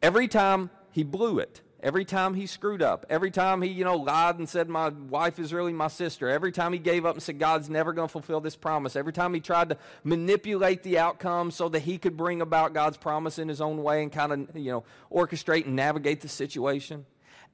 [0.01, 3.95] Every time he blew it, every time he screwed up, every time he, you know,
[3.95, 7.21] lied and said, My wife is really my sister, every time he gave up and
[7.21, 10.97] said, God's never going to fulfill this promise, every time he tried to manipulate the
[10.97, 14.33] outcome so that he could bring about God's promise in his own way and kind
[14.33, 17.05] of, you know, orchestrate and navigate the situation,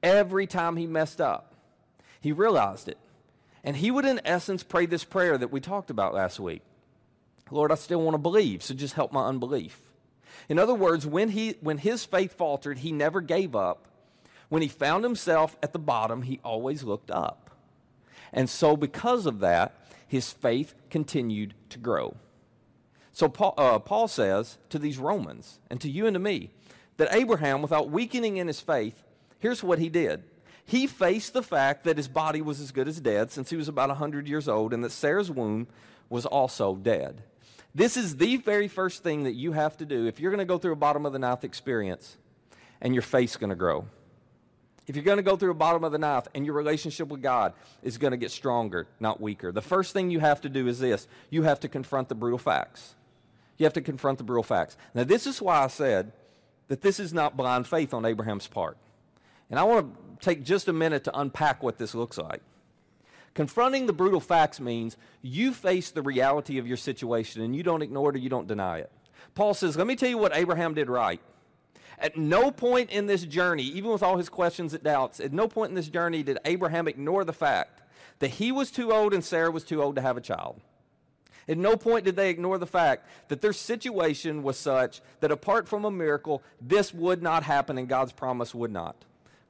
[0.02, 1.54] every time he messed up,
[2.22, 2.98] he realized it.
[3.62, 6.62] And he would, in essence, pray this prayer that we talked about last week
[7.50, 9.78] Lord, I still want to believe, so just help my unbelief.
[10.48, 13.88] In other words, when, he, when his faith faltered, he never gave up
[14.52, 17.52] when he found himself at the bottom, he always looked up.
[18.34, 19.74] And so, because of that,
[20.06, 22.16] his faith continued to grow.
[23.12, 26.50] So, Paul, uh, Paul says to these Romans and to you and to me
[26.98, 29.02] that Abraham, without weakening in his faith,
[29.38, 30.22] here's what he did.
[30.66, 33.68] He faced the fact that his body was as good as dead since he was
[33.68, 35.66] about 100 years old and that Sarah's womb
[36.10, 37.22] was also dead.
[37.74, 40.44] This is the very first thing that you have to do if you're going to
[40.44, 42.18] go through a bottom of the ninth experience
[42.82, 43.86] and your faith's going to grow.
[44.86, 47.22] If you're going to go through a bottom of the ninth and your relationship with
[47.22, 50.66] God is going to get stronger, not weaker, the first thing you have to do
[50.66, 52.94] is this you have to confront the brutal facts.
[53.58, 54.76] You have to confront the brutal facts.
[54.94, 56.12] Now, this is why I said
[56.68, 58.76] that this is not blind faith on Abraham's part.
[59.50, 62.40] And I want to take just a minute to unpack what this looks like.
[63.34, 67.82] Confronting the brutal facts means you face the reality of your situation and you don't
[67.82, 68.90] ignore it or you don't deny it.
[69.34, 71.20] Paul says, Let me tell you what Abraham did right.
[72.02, 75.46] At no point in this journey, even with all his questions and doubts, at no
[75.46, 77.80] point in this journey did Abraham ignore the fact
[78.18, 80.60] that he was too old and Sarah was too old to have a child.
[81.48, 85.68] At no point did they ignore the fact that their situation was such that apart
[85.68, 88.96] from a miracle, this would not happen and God's promise would not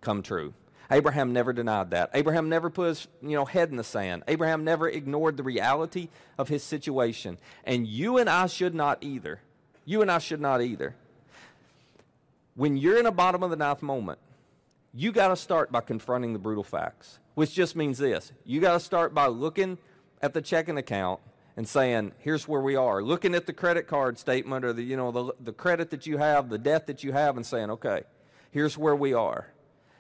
[0.03, 0.53] come true.
[0.91, 2.11] Abraham never denied that.
[2.13, 4.25] Abraham never put his you know, head in the sand.
[4.29, 7.39] Abraham never ignored the reality of his situation.
[7.65, 9.41] And you and I should not either.
[9.87, 10.95] You and I should not either
[12.55, 14.19] when you're in a bottom of the ninth moment,
[14.95, 18.33] you got to start by confronting the brutal facts, which just means this.
[18.45, 19.79] You got to start by looking
[20.21, 21.21] at the checking account
[21.57, 23.03] and saying, here's where we are.
[23.03, 26.19] Looking at the credit card statement or the, you know, the, the credit that you
[26.19, 28.03] have, the debt that you have, and saying, okay,
[28.51, 29.49] here's where we are.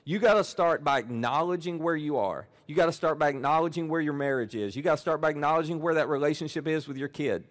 [0.04, 2.46] You got to start by acknowledging where you are.
[2.66, 4.76] You got to start by acknowledging where your marriage is.
[4.76, 7.44] You got to start by acknowledging where that relationship is with your kid.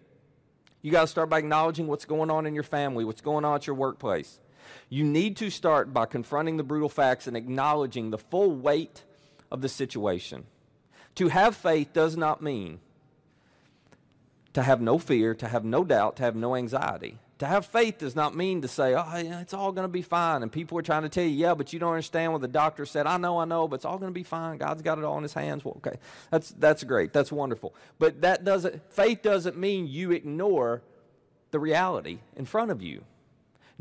[0.80, 3.54] You got to start by acknowledging what's going on in your family, what's going on
[3.54, 4.40] at your workplace.
[4.92, 9.04] You need to start by confronting the brutal facts and acknowledging the full weight
[9.50, 10.44] of the situation.
[11.14, 12.78] To have faith does not mean
[14.52, 17.18] to have no fear, to have no doubt, to have no anxiety.
[17.38, 20.42] To have faith does not mean to say, oh, it's all going to be fine.
[20.42, 22.84] And people are trying to tell you, yeah, but you don't understand what the doctor
[22.84, 23.06] said.
[23.06, 24.58] I know, I know, but it's all going to be fine.
[24.58, 25.64] God's got it all in his hands.
[25.64, 25.96] Well, okay,
[26.30, 27.14] that's, that's great.
[27.14, 27.74] That's wonderful.
[27.98, 30.82] But that doesn't, faith doesn't mean you ignore
[31.50, 33.04] the reality in front of you.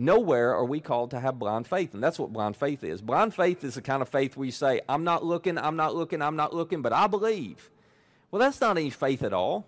[0.02, 3.04] Nowhere are we called to have blind faith, and that's what blind faith is.
[3.04, 5.94] Blind faith is the kind of faith where you say, I'm not looking, I'm not
[5.94, 7.70] looking, I'm not looking, but I believe.
[8.32, 9.68] Well, that's not any faith at all.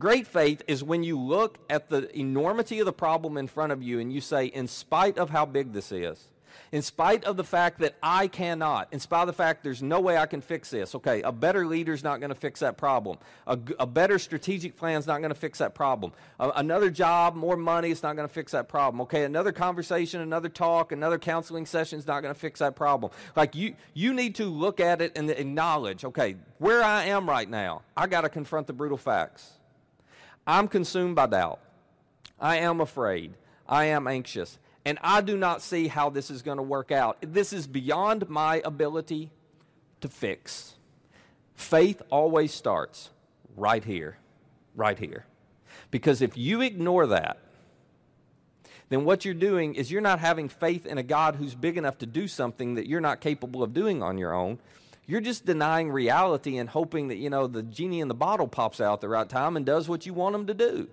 [0.00, 3.84] Great faith is when you look at the enormity of the problem in front of
[3.84, 6.26] you and you say, in spite of how big this is,
[6.72, 10.00] in spite of the fact that I cannot, in spite of the fact there's no
[10.00, 10.94] way I can fix this.
[10.94, 13.18] Okay, a better leader's not going to fix that problem.
[13.46, 16.12] A, a, better strategic plan's not going to fix that problem.
[16.40, 19.00] A, another job, more money, it's not going to fix that problem.
[19.02, 23.12] Okay, another conversation, another talk, another counseling session is not going to fix that problem.
[23.36, 27.48] Like you, you need to look at it and acknowledge, okay, where I am right
[27.48, 29.52] now, I got to confront the brutal facts.
[30.46, 31.60] I'm consumed by doubt.
[32.40, 33.34] I am afraid.
[33.66, 37.18] I am anxious and I do not see how this is going to work out.
[37.20, 39.30] This is beyond my ability
[40.00, 40.74] to fix.
[41.54, 43.10] Faith always starts
[43.56, 44.18] right here,
[44.74, 45.24] right here.
[45.90, 47.38] Because if you ignore that,
[48.90, 51.98] then what you're doing is you're not having faith in a God who's big enough
[51.98, 54.58] to do something that you're not capable of doing on your own.
[55.06, 58.80] You're just denying reality and hoping that, you know, the genie in the bottle pops
[58.80, 60.88] out the right time and does what you want him to do.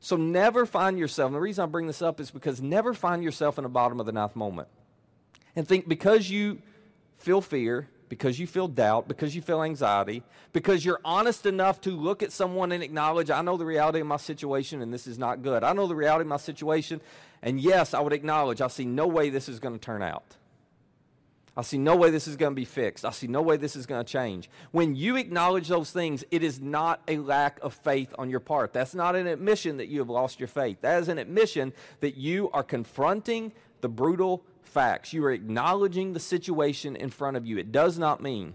[0.00, 3.24] So never find yourself, and the reason I bring this up is because never find
[3.24, 4.68] yourself in the bottom of the ninth moment
[5.56, 6.58] and think because you
[7.16, 11.90] feel fear, because you feel doubt, because you feel anxiety, because you're honest enough to
[11.90, 15.18] look at someone and acknowledge, I know the reality of my situation and this is
[15.18, 15.64] not good.
[15.64, 17.00] I know the reality of my situation,
[17.42, 20.36] and yes, I would acknowledge, I see no way this is going to turn out.
[21.56, 23.04] I see no way this is going to be fixed.
[23.04, 24.50] I see no way this is going to change.
[24.72, 28.74] When you acknowledge those things, it is not a lack of faith on your part.
[28.74, 30.82] That's not an admission that you have lost your faith.
[30.82, 35.14] That is an admission that you are confronting the brutal facts.
[35.14, 37.56] You are acknowledging the situation in front of you.
[37.56, 38.54] It does not mean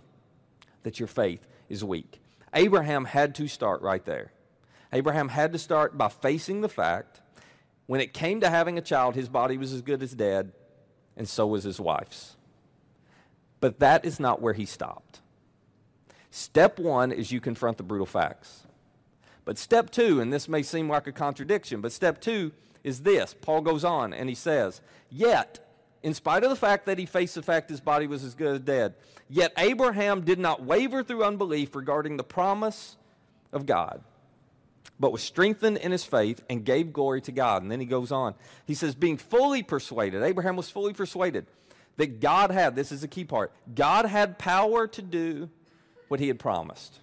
[0.84, 2.22] that your faith is weak.
[2.54, 4.32] Abraham had to start right there.
[4.94, 7.22] Abraham had to start by facing the fact
[7.88, 10.54] When it came to having a child, his body was as good as dead,
[11.18, 12.38] and so was his wife's.
[13.62, 15.22] But that is not where he stopped.
[16.32, 18.64] Step one is you confront the brutal facts.
[19.46, 22.52] But step two, and this may seem like a contradiction, but step two
[22.84, 23.34] is this.
[23.40, 25.66] Paul goes on and he says, Yet,
[26.04, 28.56] in spite of the fact that he faced the fact his body was as good
[28.56, 28.96] as dead,
[29.30, 32.98] yet Abraham did not waver through unbelief regarding the promise
[33.52, 34.02] of God
[35.00, 37.64] but was strengthened in his faith and gave glory to God.
[37.64, 38.36] And then he goes on.
[38.68, 41.48] He says, being fully persuaded, Abraham was fully persuaded
[42.02, 45.50] that God had, this is a key part, God had power to do
[46.08, 47.00] what he had promised.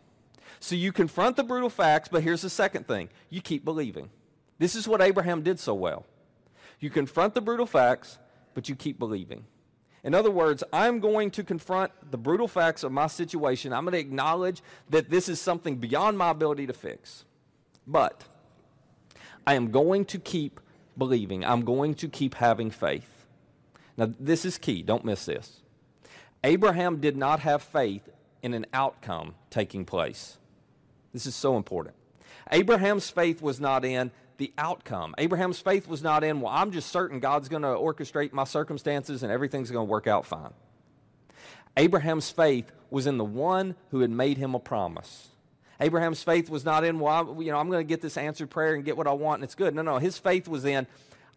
[0.59, 4.11] So you confront the brutal facts, but here's the second thing you keep believing.
[4.59, 6.05] This is what Abraham did so well.
[6.81, 8.19] You confront the brutal facts,
[8.55, 9.45] but you keep believing.
[10.03, 13.73] In other words, I'm going to confront the brutal facts of my situation.
[13.73, 17.25] I'm going to acknowledge that this is something beyond my ability to fix.
[17.87, 18.25] But
[19.47, 20.59] I am going to keep
[20.97, 21.45] believing.
[21.45, 23.18] I'm going to keep having faith.
[23.99, 24.83] Now, this is key.
[24.83, 25.61] Don't miss this.
[26.45, 28.09] Abraham did not have faith
[28.43, 30.39] in an outcome taking place.
[31.13, 31.97] This is so important.
[32.53, 35.17] Abraham's faith was not in the outcome.
[35.19, 39.25] Abraham's faith was not in, well, I'm just certain God's going to orchestrate my circumstances
[39.25, 40.53] and everything's going to work out fine.
[41.77, 45.29] Abraham's faith was in the one who had made him a promise.
[45.81, 48.75] Abraham's faith was not in, well, you know, I'm going to get this answered prayer
[48.75, 49.75] and get what I want and it's good.
[49.75, 49.99] No, no.
[49.99, 50.87] His faith was in,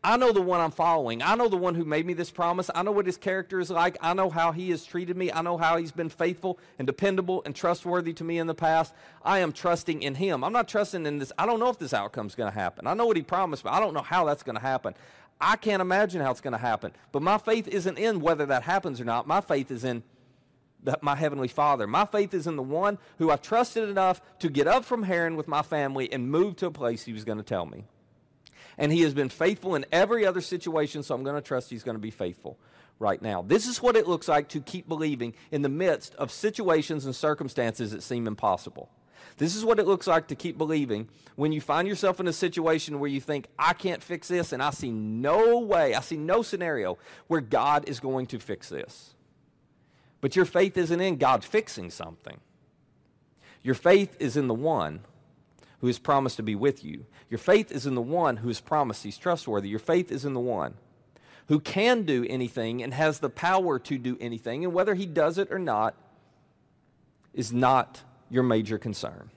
[0.04, 1.22] I know the one I'm following.
[1.22, 2.72] I know the one who made me this promise.
[2.74, 3.98] I know what his character is like.
[4.02, 5.32] I know how he has treated me.
[5.32, 8.96] I know how he's been faithful and dependable and trustworthy to me in the past.
[9.24, 10.44] I am trusting in him.
[10.44, 11.32] I'm not trusting in this.
[11.38, 12.88] I don't know if this outcome is going to happen.
[12.88, 14.96] I know what he promised, but I don't know how that's going to happen.
[15.40, 16.94] I can't imagine how it's going to happen.
[17.12, 19.28] But my faith isn't in whether that happens or not.
[19.28, 20.02] My faith is in
[21.02, 21.86] my Heavenly Father.
[21.86, 25.36] My faith is in the one who I trusted enough to get up from Haran
[25.36, 27.86] with my family and move to a place he was going to tell me.
[28.78, 31.84] And he has been faithful in every other situation, so I'm going to trust he's
[31.84, 32.58] going to be faithful
[33.00, 33.42] right now.
[33.42, 37.16] This is what it looks like to keep believing in the midst of situations and
[37.16, 38.90] circumstances that seem impossible.
[39.38, 42.34] This is what it looks like to keep believing when you find yourself in a
[42.34, 46.18] situation where you think, I can't fix this, and I see no way, I see
[46.18, 49.16] no scenario where God is going to fix this.
[50.20, 52.40] But your faith isn't in God fixing something.
[53.64, 55.02] Your faith is in the one
[55.82, 57.06] who has promised to be with you.
[57.30, 59.67] Your faith is in the one who has promised he's trustworthy.
[59.67, 60.76] Your faith is in the one
[61.48, 64.63] who can do anything and has the power to do anything.
[64.63, 65.96] And whether he does it or not
[67.34, 69.32] is not your major concern.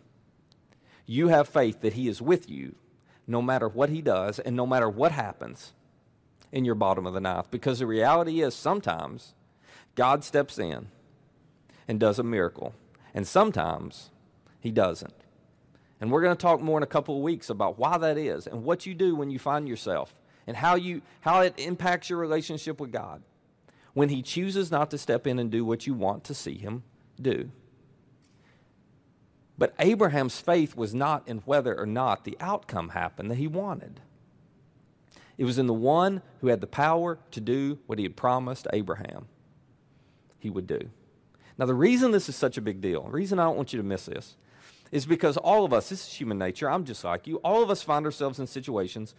[1.06, 2.76] You have faith that he is with you
[3.26, 5.72] no matter what he does and no matter what happens
[6.52, 7.50] in your bottom of the ninth.
[7.50, 9.34] Because the reality is sometimes
[9.94, 10.88] God steps in
[11.88, 12.74] and does a miracle.
[13.14, 14.10] And sometimes
[14.60, 15.23] he doesn't.
[16.00, 18.46] And we're going to talk more in a couple of weeks about why that is
[18.46, 20.14] and what you do when you find yourself
[20.46, 23.22] and how, you, how it impacts your relationship with God
[23.94, 26.82] when he chooses not to step in and do what you want to see him
[27.20, 27.50] do.
[29.56, 34.00] But Abraham's faith was not in whether or not the outcome happened that he wanted.
[35.38, 38.66] It was in the one who had the power to do what he had promised
[38.72, 39.26] Abraham
[40.38, 40.90] he would do.
[41.56, 43.76] Now, the reason this is such a big deal, the reason I don't want you
[43.78, 44.36] to miss this,
[44.92, 47.70] is because all of us, this is human nature, I'm just like you, all of
[47.70, 49.14] us find ourselves in situations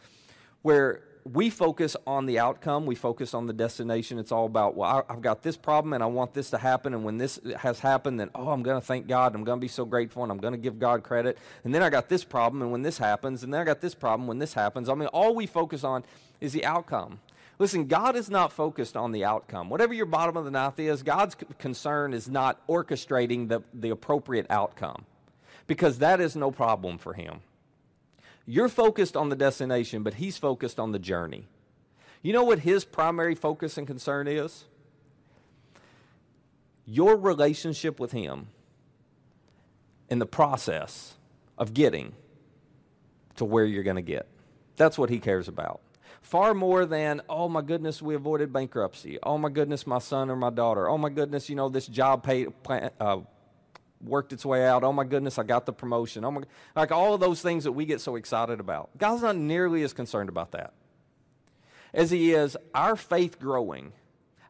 [0.62, 4.20] where we focus on the outcome, we focus on the destination.
[4.20, 6.94] It's all about, well, I've got this problem and I want this to happen.
[6.94, 9.34] And when this has happened, then, oh, I'm going to thank God.
[9.34, 11.40] I'm going to be so grateful and I'm going to give God credit.
[11.64, 13.96] And then I got this problem and when this happens, and then I got this
[13.96, 14.88] problem when this happens.
[14.88, 16.04] I mean, all we focus on
[16.40, 17.20] is the outcome.
[17.58, 19.70] Listen, God is not focused on the outcome.
[19.70, 24.46] Whatever your bottom of the ninth is, God's concern is not orchestrating the, the appropriate
[24.52, 25.06] outcome
[25.68, 27.42] because that is no problem for Him.
[28.46, 31.48] You're focused on the destination, but He's focused on the journey.
[32.22, 34.66] You know what His primary focus and concern is?
[36.86, 38.48] Your relationship with Him
[40.10, 41.16] in the process
[41.58, 42.14] of getting
[43.38, 44.28] to where you're going to get.
[44.76, 45.82] That's what He cares about
[46.26, 49.20] far more than, oh my goodness, we avoided bankruptcy.
[49.22, 50.90] Oh my goodness, my son or my daughter.
[50.90, 52.52] Oh my goodness, you know, this job paid,
[53.00, 53.20] uh,
[54.02, 54.84] worked its way out.
[54.84, 56.24] Oh my goodness, I got the promotion.
[56.26, 56.42] Oh my,
[56.76, 58.90] like all of those things that we get so excited about.
[58.98, 60.74] God's not nearly as concerned about that
[61.94, 63.94] as He is our faith growing,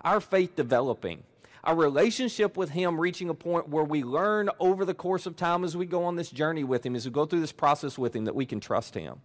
[0.01, 1.23] our faith developing,
[1.63, 5.63] our relationship with Him reaching a point where we learn over the course of time
[5.63, 8.15] as we go on this journey with Him, as we go through this process with
[8.15, 9.21] Him, that we can trust Him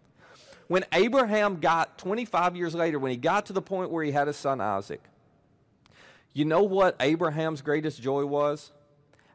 [0.71, 4.29] when Abraham got 25 years later, when he got to the point where he had
[4.29, 5.03] his son Isaac,
[6.33, 8.71] you know what Abraham's greatest joy was?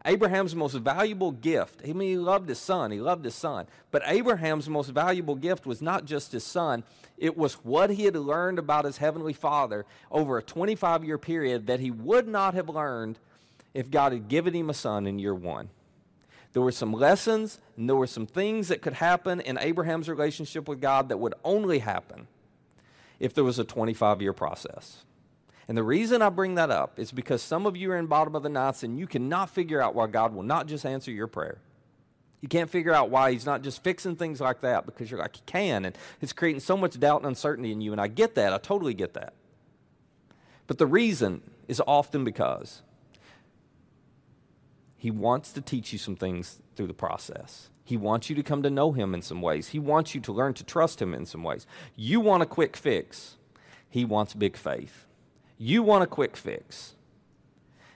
[0.05, 4.03] Abraham's most valuable gift, I mean, he loved his son, he loved his son, but
[4.05, 6.83] Abraham's most valuable gift was not just his son,
[7.17, 11.67] it was what he had learned about his heavenly father over a 25 year period
[11.67, 13.17] that he would not have learned
[13.73, 15.69] if God had given him a son in year one.
[16.53, 20.69] There were some lessons and there were some things that could happen in Abraham's relationship
[20.69, 22.27] with God that would only happen
[23.19, 25.03] if there was a 25 year process.
[25.67, 28.35] And the reason I bring that up is because some of you are in bottom
[28.35, 31.27] of the ninth and you cannot figure out why God will not just answer your
[31.27, 31.57] prayer.
[32.41, 35.37] You can't figure out why he's not just fixing things like that because you're like,
[35.37, 35.85] he can.
[35.85, 37.91] And it's creating so much doubt and uncertainty in you.
[37.91, 38.53] And I get that.
[38.53, 39.33] I totally get that.
[40.67, 42.83] But the reason is often because
[44.95, 47.69] he wants to teach you some things through the process.
[47.83, 49.69] He wants you to come to know him in some ways.
[49.69, 51.67] He wants you to learn to trust him in some ways.
[51.95, 53.37] You want a quick fix,
[53.89, 55.04] he wants big faith.
[55.57, 56.95] You want a quick fix.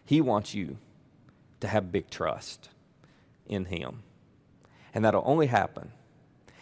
[0.05, 0.77] He wants you
[1.59, 2.69] to have big trust
[3.47, 4.03] in Him.
[4.93, 5.91] And that'll only happen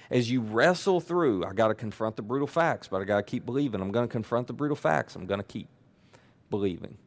[0.10, 1.46] as you wrestle through.
[1.46, 3.82] I got to confront the brutal facts, but I got to keep believing.
[3.82, 5.16] I'm going to confront the brutal facts.
[5.16, 5.68] I'm going to keep
[6.50, 6.98] believing.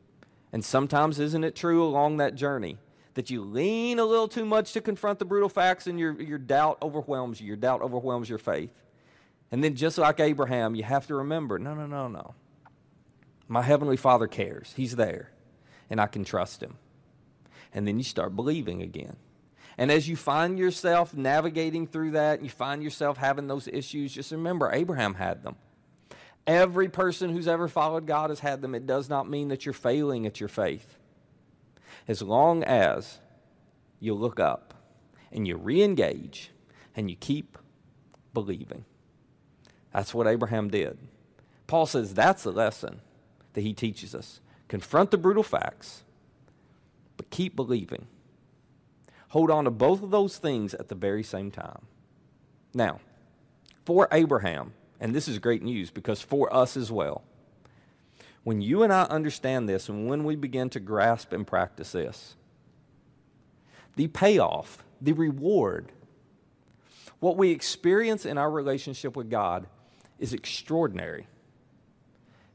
[0.52, 2.78] And sometimes, isn't it true along that journey
[3.14, 6.38] that you lean a little too much to confront the brutal facts and your, your
[6.38, 7.48] doubt overwhelms you?
[7.48, 8.72] Your doubt overwhelms your faith.
[9.52, 12.34] And then, just like Abraham, you have to remember no, no, no, no.
[13.50, 14.72] My Heavenly Father cares.
[14.76, 15.32] He's there,
[15.90, 16.78] and I can trust Him.
[17.74, 19.16] And then you start believing again.
[19.76, 24.30] And as you find yourself navigating through that, you find yourself having those issues, just
[24.30, 25.56] remember Abraham had them.
[26.46, 28.72] Every person who's ever followed God has had them.
[28.72, 30.96] It does not mean that you're failing at your faith.
[32.06, 33.18] As long as
[33.98, 34.74] you look up
[35.32, 36.52] and you re engage
[36.94, 37.58] and you keep
[38.32, 38.84] believing.
[39.92, 40.98] That's what Abraham did.
[41.66, 43.00] Paul says that's the lesson
[43.52, 44.40] that he teaches us.
[44.68, 46.02] Confront the brutal facts,
[47.16, 48.06] but keep believing.
[49.28, 51.86] Hold on to both of those things at the very same time.
[52.74, 53.00] Now,
[53.84, 57.24] for Abraham, and this is great news because for us as well,
[58.42, 62.36] when you and I understand this and when we begin to grasp and practice this,
[63.96, 65.92] the payoff, the reward,
[67.18, 69.66] what we experience in our relationship with God
[70.18, 71.26] is extraordinary.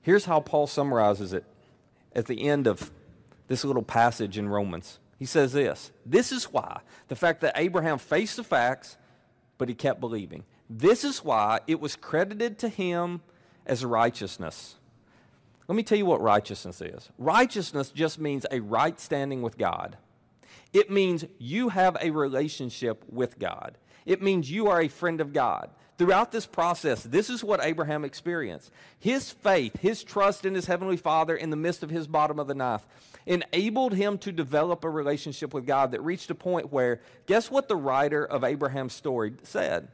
[0.05, 1.45] Here's how Paul summarizes it
[2.15, 2.91] at the end of
[3.47, 4.99] this little passage in Romans.
[5.17, 8.97] He says this This is why the fact that Abraham faced the facts,
[9.57, 10.43] but he kept believing.
[10.69, 13.21] This is why it was credited to him
[13.65, 14.75] as righteousness.
[15.67, 17.09] Let me tell you what righteousness is.
[17.17, 19.97] Righteousness just means a right standing with God.
[20.71, 23.79] It means you have a relationship with God.
[24.05, 25.69] It means you are a friend of God.
[25.97, 28.69] Throughout this process, this is what Abraham experienced.
[28.99, 32.47] His faith, his trust in his heavenly Father in the midst of his bottom of
[32.47, 32.85] the ninth,
[33.25, 37.69] enabled him to develop a relationship with God that reached a point where, guess what
[37.69, 39.87] the writer of Abraham's story said?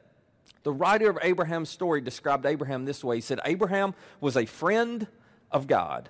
[0.64, 5.08] The writer of Abraham's story described Abraham this way He said, Abraham was a friend
[5.52, 6.10] of God.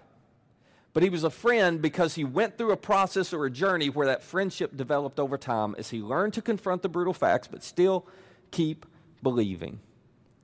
[0.94, 4.08] But he was a friend because he went through a process or a journey where
[4.08, 8.06] that friendship developed over time as he learned to confront the brutal facts, but still
[8.52, 8.86] keep
[9.24, 9.80] believing.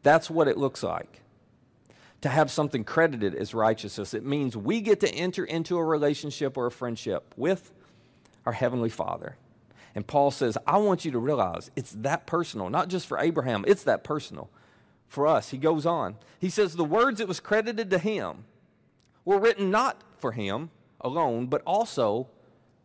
[0.03, 1.21] That's what it looks like.
[2.21, 6.57] To have something credited as righteousness, it means we get to enter into a relationship
[6.57, 7.71] or a friendship with
[8.45, 9.35] our Heavenly Father.
[9.93, 13.65] And Paul says, I want you to realize it's that personal, not just for Abraham,
[13.67, 14.49] it's that personal
[15.07, 15.49] for us.
[15.49, 16.15] He goes on.
[16.39, 18.45] He says, The words that was credited to him
[19.25, 20.69] were written not for him
[21.01, 22.27] alone, but also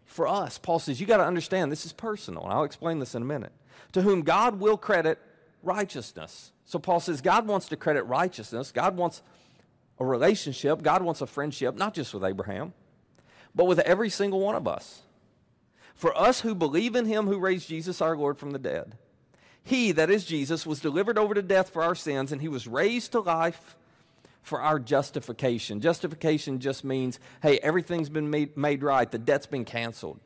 [0.04, 0.58] for us.
[0.58, 2.44] Paul says, You got to understand this is personal.
[2.44, 3.52] And I'll explain this in a minute.
[3.92, 5.18] To whom God will credit
[5.62, 6.52] righteousness.
[6.64, 8.72] So Paul says God wants to credit righteousness.
[8.72, 9.22] God wants
[9.98, 10.82] a relationship.
[10.82, 12.72] God wants a friendship, not just with Abraham,
[13.54, 15.02] but with every single one of us.
[15.94, 18.96] For us who believe in him who raised Jesus our Lord from the dead,
[19.62, 22.66] he, that is Jesus, was delivered over to death for our sins, and he was
[22.66, 23.76] raised to life
[24.42, 25.80] for our justification.
[25.80, 30.20] Justification just means, hey, everything's been made, made right, the debt's been canceled,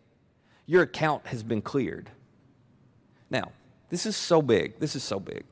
[0.67, 2.11] your account has been cleared.
[3.31, 3.53] Now,
[3.89, 4.79] this is so big.
[4.79, 5.45] This is so big.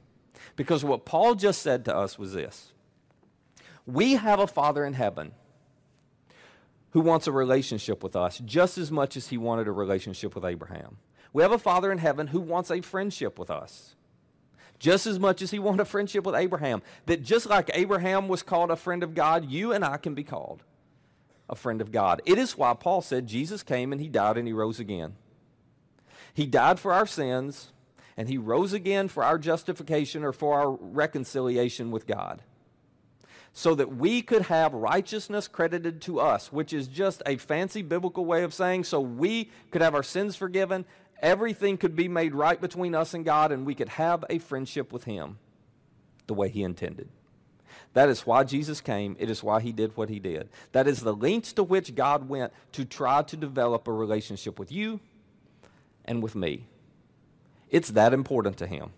[0.57, 2.73] Because what Paul just said to us was this
[3.87, 5.33] We have a Father in heaven
[6.91, 10.45] who wants a relationship with us just as much as he wanted a relationship with
[10.45, 10.99] Abraham.
[11.33, 13.97] We have a Father in heaven who wants a friendship with us
[14.79, 16.83] just as much as he wanted a friendship with Abraham.
[17.07, 20.25] That just like Abraham was called a friend of God, you and I can be
[20.25, 20.63] called
[21.49, 22.23] a friend of God.
[22.25, 25.17] It is why Paul said Jesus came and he died and he rose again.
[26.33, 27.71] He died for our sins
[28.17, 32.43] and he rose again for our justification or for our reconciliation with God.
[33.57, 38.25] so that we could have righteousness credited to us, which is just a fancy biblical
[38.25, 40.85] way of saying so we could have our sins forgiven,
[41.21, 44.93] everything could be made right between us and God, and we could have a friendship
[44.93, 45.39] with Him
[46.27, 47.09] the way He intended.
[47.93, 49.17] That is why Jesus came.
[49.19, 50.49] It is why He did what He did.
[50.73, 54.73] That is the lengths to which God went to try to develop a relationship with
[54.73, 55.01] you
[56.05, 56.67] and with me.
[57.71, 58.91] It's that important to Him.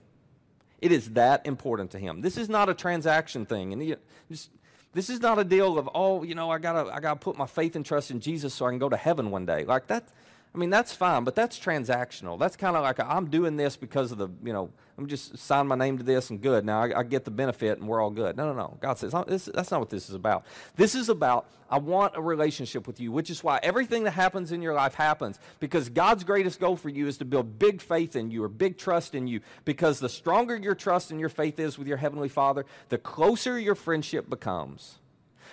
[0.80, 2.20] It is that important to him.
[2.20, 3.72] This is not a transaction thing.
[3.72, 3.96] And
[4.28, 4.50] this,
[4.92, 7.46] this is not a deal of, oh, you know, I gotta, I gotta put my
[7.46, 9.64] faith and trust in Jesus so I can go to heaven one day.
[9.64, 10.08] Like that,
[10.57, 12.38] I mean, that's fine, but that's transactional.
[12.38, 15.36] That's kind of like i am doing this because of the, you know, I'm just
[15.36, 16.64] sign my name to this and good.
[16.64, 18.38] Now I, I get the benefit and we're all good.
[18.38, 18.78] No, no, no.
[18.80, 20.46] God says oh, this, that's not what this is about.
[20.74, 24.50] This is about I want a relationship with you, which is why everything that happens
[24.50, 28.16] in your life happens because God's greatest goal for you is to build big faith
[28.16, 29.40] in you or big trust in you.
[29.66, 33.59] Because the stronger your trust and your faith is with your heavenly Father, the closer
[33.59, 35.00] your friendship becomes.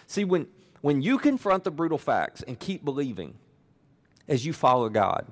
[0.08, 0.48] See, when
[0.80, 3.36] when you confront the brutal facts and keep believing
[4.28, 5.26] as you follow God.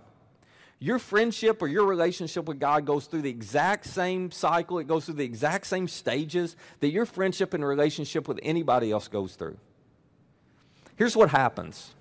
[0.79, 5.05] Your friendship or your relationship with God goes through the exact same cycle, it goes
[5.05, 9.57] through the exact same stages that your friendship and relationship with anybody else goes through.
[10.95, 11.93] Here's what happens.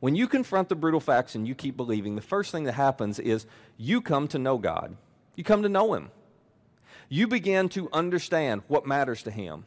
[0.00, 3.18] When you confront the brutal facts and you keep believing, the first thing that happens
[3.18, 4.96] is you come to know God.
[5.34, 6.10] You come to know Him.
[7.08, 9.64] You begin to understand what matters to Him.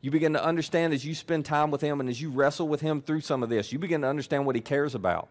[0.00, 2.82] You begin to understand as you spend time with Him and as you wrestle with
[2.82, 5.28] Him through some of this, you begin to understand what He cares about.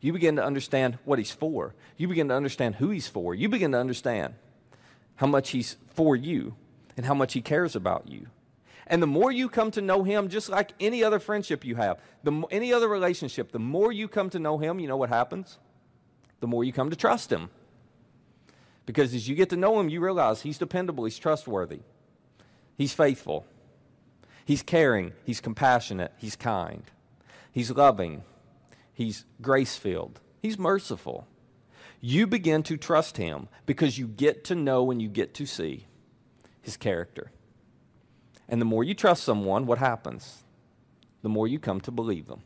[0.00, 1.74] You begin to understand what he's for.
[1.96, 3.34] You begin to understand who he's for.
[3.34, 4.34] You begin to understand
[5.16, 6.54] how much he's for you
[6.96, 8.26] and how much he cares about you.
[8.86, 12.00] And the more you come to know him, just like any other friendship you have,
[12.24, 15.58] the, any other relationship, the more you come to know him, you know what happens?
[16.40, 17.50] The more you come to trust him.
[18.84, 21.80] Because as you get to know him, you realize he's dependable, he's trustworthy,
[22.76, 23.46] he's faithful,
[24.44, 26.82] he's caring, he's compassionate, he's kind,
[27.52, 28.24] he's loving,
[28.92, 31.26] He's grace filled, He's merciful.
[32.04, 35.86] You begin to trust Him because you get to know and you get to see
[36.60, 37.30] His character.
[38.48, 40.42] And the more you trust someone, what happens?
[41.22, 42.42] The more you come to believe them.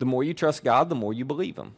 [0.00, 1.76] The more you trust God, the more you believe Him.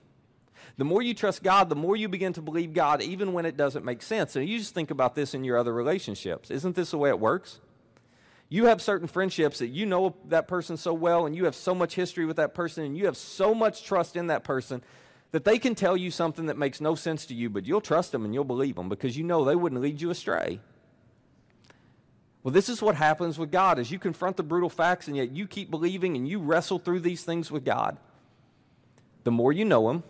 [0.78, 3.56] The more you trust God, the more you begin to believe God, even when it
[3.56, 4.34] doesn't make sense.
[4.34, 6.50] And you just think about this in your other relationships.
[6.50, 7.60] Isn't this the way it works?
[8.52, 11.72] You have certain friendships that you know that person so well and you have so
[11.72, 14.82] much history with that person and you have so much trust in that person
[15.30, 18.10] that they can tell you something that makes no sense to you, but you'll trust
[18.10, 20.58] them and you'll believe them because you know they wouldn't lead you astray.
[22.42, 25.30] Well, this is what happens with God as you confront the brutal facts and yet
[25.30, 27.98] you keep believing and you wrestle through these things with God.
[29.22, 30.02] The more you know him,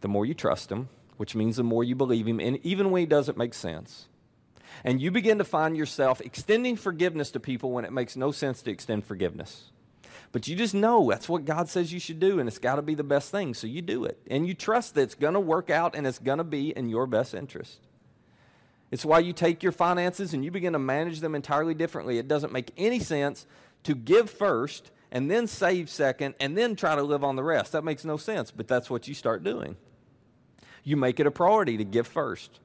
[0.00, 3.00] the more you trust him, which means the more you believe him, and even when
[3.00, 4.08] he doesn't make sense
[4.84, 8.62] and you begin to find yourself extending forgiveness to people when it makes no sense
[8.62, 9.70] to extend forgiveness.
[10.30, 12.82] But you just know that's what God says you should do, and it's got to
[12.82, 14.20] be the best thing, so you do it.
[14.30, 16.88] And you trust that it's going to work out and it's going to be in
[16.88, 17.80] your best interest.
[18.90, 22.18] It's why you take your finances and you begin to manage them entirely differently.
[22.18, 23.46] It doesn't make any sense
[23.84, 27.72] to give first and then save second and then try to live on the rest.
[27.72, 29.76] That makes no sense, but that's what you start doing.
[30.84, 32.60] You make it a priority to give first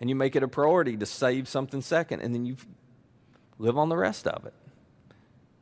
[0.00, 2.56] and you make it a priority to save something second, and then you
[3.58, 4.54] live on the rest of it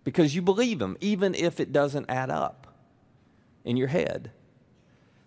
[0.05, 2.67] because you believe Him, even if it doesn't add up
[3.65, 4.31] in your head.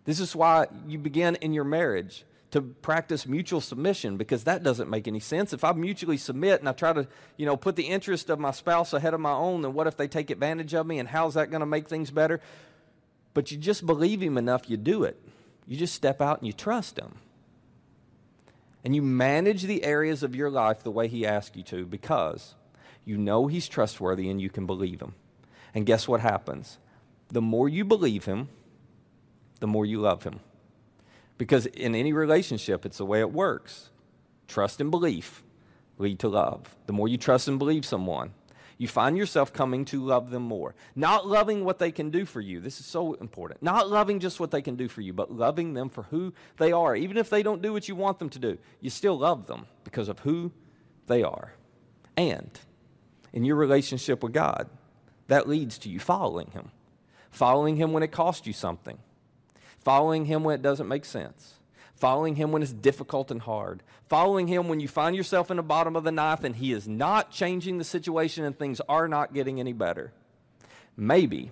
[0.05, 4.89] This is why you begin in your marriage to practice mutual submission because that doesn't
[4.89, 5.53] make any sense.
[5.53, 7.07] If I mutually submit and I try to,
[7.37, 9.97] you know, put the interest of my spouse ahead of my own, then what if
[9.97, 12.41] they take advantage of me and how's that going to make things better?
[13.35, 15.21] But you just believe him enough, you do it.
[15.67, 17.17] You just step out and you trust him
[18.83, 22.55] and you manage the areas of your life the way He asks you to because
[23.05, 25.15] you know He's trustworthy and you can believe Him.
[25.73, 26.77] And guess what happens?
[27.29, 28.49] The more you believe Him,
[29.59, 30.39] the more you love Him.
[31.37, 33.91] Because in any relationship, it's the way it works.
[34.47, 35.43] Trust and belief
[35.97, 36.75] lead to love.
[36.87, 38.31] The more you trust and believe someone,
[38.79, 40.73] you find yourself coming to love them more.
[40.95, 42.61] Not loving what they can do for you.
[42.61, 43.61] This is so important.
[43.61, 46.71] Not loving just what they can do for you, but loving them for who they
[46.71, 46.95] are.
[46.95, 49.67] Even if they don't do what you want them to do, you still love them
[49.83, 50.53] because of who
[51.07, 51.51] they are.
[52.15, 52.57] And
[53.33, 54.69] in your relationship with God,
[55.27, 56.71] that leads to you following Him.
[57.31, 58.97] Following Him when it costs you something,
[59.83, 61.58] following Him when it doesn't make sense
[61.99, 65.63] following him when it's difficult and hard, following him when you find yourself in the
[65.63, 69.33] bottom of the ninth and he is not changing the situation and things are not
[69.33, 70.13] getting any better.
[70.95, 71.51] Maybe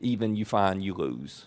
[0.00, 1.46] even you find you lose.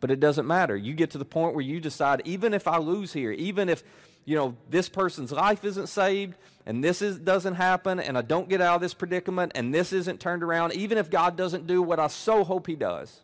[0.00, 0.76] But it doesn't matter.
[0.76, 3.84] You get to the point where you decide, even if I lose here, even if
[4.24, 6.34] you know, this person's life isn't saved
[6.66, 9.92] and this is, doesn't happen and I don't get out of this predicament and this
[9.92, 13.20] isn't turned around, even if God doesn't do what I so hope He does,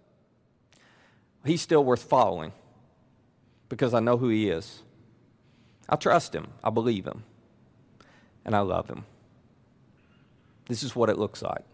[1.45, 2.53] He's still worth following
[3.69, 4.83] because I know who He is.
[5.89, 7.25] I trust Him, I believe Him,
[8.45, 9.05] and I love Him.
[10.69, 11.65] This is what it looks like.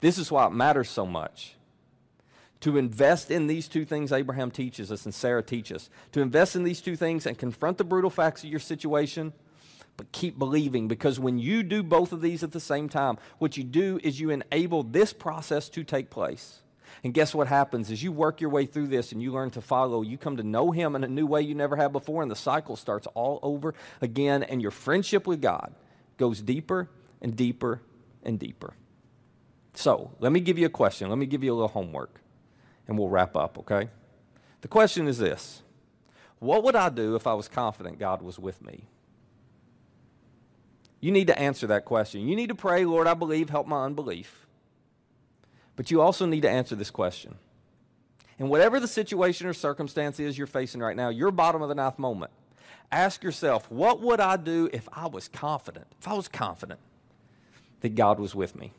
[0.00, 1.56] This is why it matters so much
[2.64, 5.74] to invest in these two things Abraham teaches us and Sarah teaches.
[5.74, 5.90] Us.
[6.12, 9.34] To invest in these two things and confront the brutal facts of your situation,
[9.98, 13.58] but keep believing because when you do both of these at the same time, what
[13.58, 16.60] you do is you enable this process to take place.
[17.04, 17.90] And guess what happens?
[17.90, 20.42] As you work your way through this and you learn to follow, you come to
[20.42, 23.38] know Him in a new way you never have before, and the cycle starts all
[23.42, 25.74] over again, and your friendship with God
[26.16, 26.88] goes deeper
[27.20, 27.82] and deeper
[28.22, 28.74] and deeper.
[29.74, 31.08] So, let me give you a question.
[31.10, 32.20] Let me give you a little homework
[32.86, 33.88] and we'll wrap up, okay?
[34.60, 35.62] The question is this
[36.38, 38.86] What would I do if I was confident God was with me?
[41.00, 42.26] You need to answer that question.
[42.26, 44.43] You need to pray, Lord, I believe, help my unbelief.
[45.76, 47.36] But you also need to answer this question.
[48.38, 51.74] And whatever the situation or circumstance is you're facing right now, your bottom of the
[51.74, 52.32] ninth moment,
[52.90, 55.86] ask yourself, what would I do if I was confident?
[56.00, 56.80] If I was confident
[57.80, 58.72] that God was with me?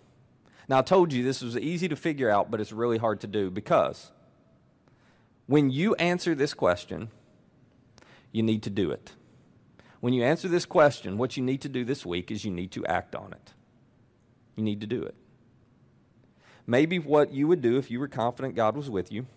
[0.68, 3.28] Now, I told you this was easy to figure out, but it's really hard to
[3.28, 4.12] do because
[5.46, 7.10] when you answer this question,
[8.32, 9.14] you need to do it.
[10.00, 12.72] When you answer this question, what you need to do this week is you need
[12.72, 13.54] to act on it.
[14.56, 15.16] You need to do it.
[16.68, 19.28] Maybe what you would do if you were confident God was with you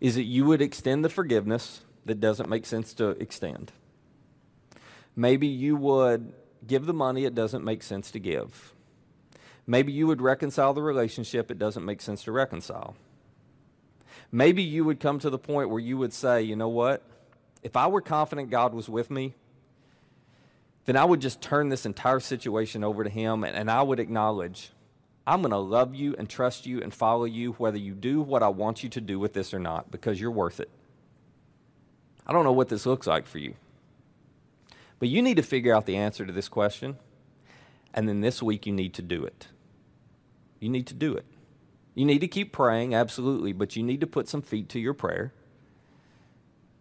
[0.00, 3.72] is that you would extend the forgiveness that doesn't make sense to extend.
[5.16, 6.32] Maybe you would
[6.66, 8.74] give the money it doesn't make sense to give.
[9.66, 12.94] Maybe you would reconcile the relationship it doesn't make sense to reconcile.
[14.30, 17.02] Maybe you would come to the point where you would say, you know what?
[17.62, 19.34] If I were confident God was with me,
[20.86, 24.00] then I would just turn this entire situation over to Him and, and I would
[24.00, 24.70] acknowledge,
[25.26, 28.42] I'm going to love you and trust you and follow you whether you do what
[28.42, 30.70] I want you to do with this or not because you're worth it.
[32.26, 33.54] I don't know what this looks like for you.
[34.98, 36.96] But you need to figure out the answer to this question.
[37.92, 39.48] And then this week, you need to do it.
[40.60, 41.26] You need to do it.
[41.94, 44.94] You need to keep praying, absolutely, but you need to put some feet to your
[44.94, 45.32] prayer.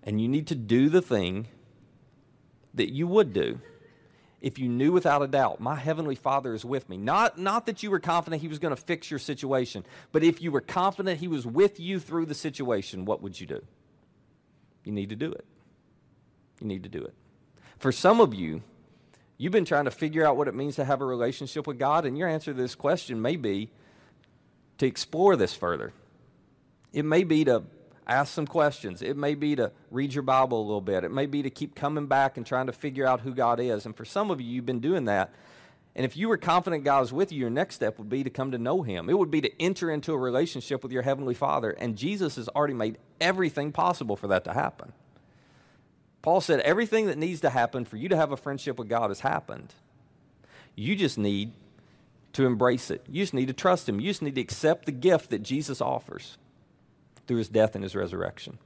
[0.03, 1.47] And you need to do the thing
[2.73, 3.59] that you would do
[4.41, 6.97] if you knew without a doubt, my heavenly Father is with me.
[6.97, 10.41] Not, not that you were confident He was going to fix your situation, but if
[10.41, 13.63] you were confident He was with you through the situation, what would you do?
[14.83, 15.45] You need to do it.
[16.59, 17.13] You need to do it.
[17.79, 18.61] For some of you,
[19.37, 22.05] you've been trying to figure out what it means to have a relationship with God,
[22.05, 23.69] and your answer to this question may be
[24.77, 25.93] to explore this further.
[26.93, 27.63] It may be to
[28.07, 29.01] ask some questions.
[29.01, 31.03] It may be to read your Bible a little bit.
[31.03, 33.85] It may be to keep coming back and trying to figure out who God is.
[33.85, 35.33] And for some of you, you've been doing that.
[35.95, 38.29] And if you were confident God was with you, your next step would be to
[38.29, 39.09] come to know Him.
[39.09, 41.71] It would be to enter into a relationship with your Heavenly Father.
[41.71, 44.91] And Jesus has already made everything possible for that to happen.
[46.21, 49.09] Paul said everything that needs to happen for you to have a friendship with God
[49.09, 49.73] has happened.
[50.75, 51.53] You just need
[52.33, 53.05] to embrace it.
[53.07, 54.01] You just need to trust Him.
[54.01, 56.37] You just need to accept the gift that Jesus offers
[57.27, 58.57] through His death and His resurrection.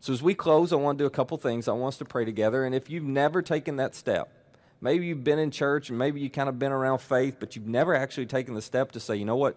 [0.00, 1.66] So, as we close, I want to do a couple things.
[1.66, 2.64] I want us to pray together.
[2.64, 4.32] And if you've never taken that step,
[4.80, 7.66] maybe you've been in church and maybe you kind of been around faith, but you've
[7.66, 9.56] never actually taken the step to say, you know what?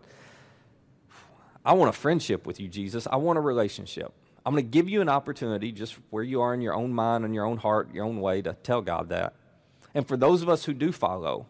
[1.63, 3.07] I want a friendship with you, Jesus.
[3.11, 4.11] I want a relationship.
[4.43, 7.23] I'm going to give you an opportunity, just where you are in your own mind
[7.23, 9.35] in your own heart, your own way, to tell God that.
[9.93, 11.45] And for those of us who do follow,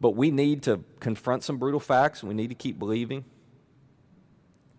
[0.00, 3.24] but we need to confront some brutal facts we need to keep believing.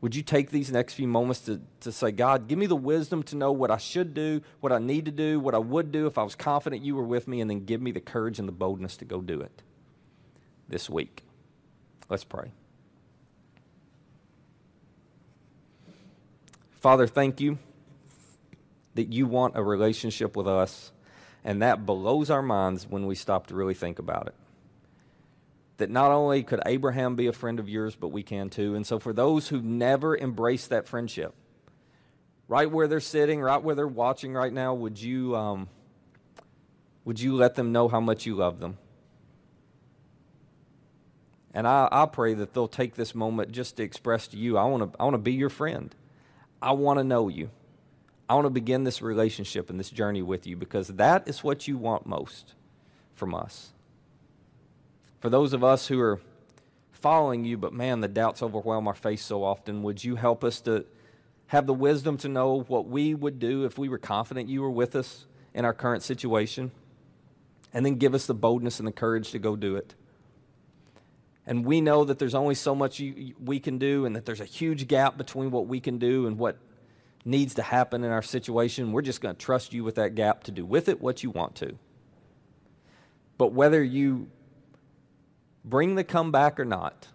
[0.01, 3.21] Would you take these next few moments to, to say, God, give me the wisdom
[3.23, 6.07] to know what I should do, what I need to do, what I would do
[6.07, 8.47] if I was confident you were with me, and then give me the courage and
[8.47, 9.61] the boldness to go do it
[10.69, 11.23] this week?
[12.07, 12.51] Let's pray.
[16.71, 17.57] Father, thank you
[18.95, 20.93] that you want a relationship with us,
[21.43, 24.35] and that blows our minds when we stop to really think about it.
[25.79, 28.75] That not only could Abraham be a friend of yours, but we can too.
[28.75, 31.33] And so, for those who never embrace that friendship,
[32.47, 35.69] right where they're sitting, right where they're watching right now, would you, um,
[37.05, 38.77] would you let them know how much you love them?
[41.53, 44.65] And I, I pray that they'll take this moment just to express to you, I
[44.65, 45.93] want to I want to be your friend.
[46.61, 47.49] I want to know you.
[48.29, 51.67] I want to begin this relationship and this journey with you because that is what
[51.67, 52.53] you want most
[53.15, 53.71] from us.
[55.19, 56.21] For those of us who are
[56.91, 60.61] following you, but man, the doubts overwhelm our faith so often, would you help us
[60.61, 60.85] to
[61.49, 64.69] have the wisdom to know what we would do if we were confident you were
[64.69, 66.71] with us in our current situation.
[67.73, 69.95] And then give us the boldness and the courage to go do it.
[71.47, 74.41] And we know that there's only so much you, we can do, and that there's
[74.41, 76.57] a huge gap between what we can do and what
[77.25, 78.91] needs to happen in our situation.
[78.91, 81.31] We're just going to trust you with that gap to do with it what you
[81.31, 81.77] want to.
[83.39, 84.29] But whether you
[85.63, 87.07] bring the comeback or not,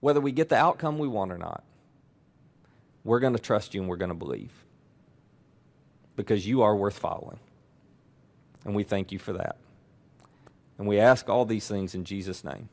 [0.00, 1.62] whether we get the outcome we want or not,
[3.04, 4.64] we're going to trust you and we're going to believe
[6.16, 7.38] because you are worth following.
[8.64, 9.56] And we thank you for that.
[10.78, 12.68] And we ask all these things in Jesus' name.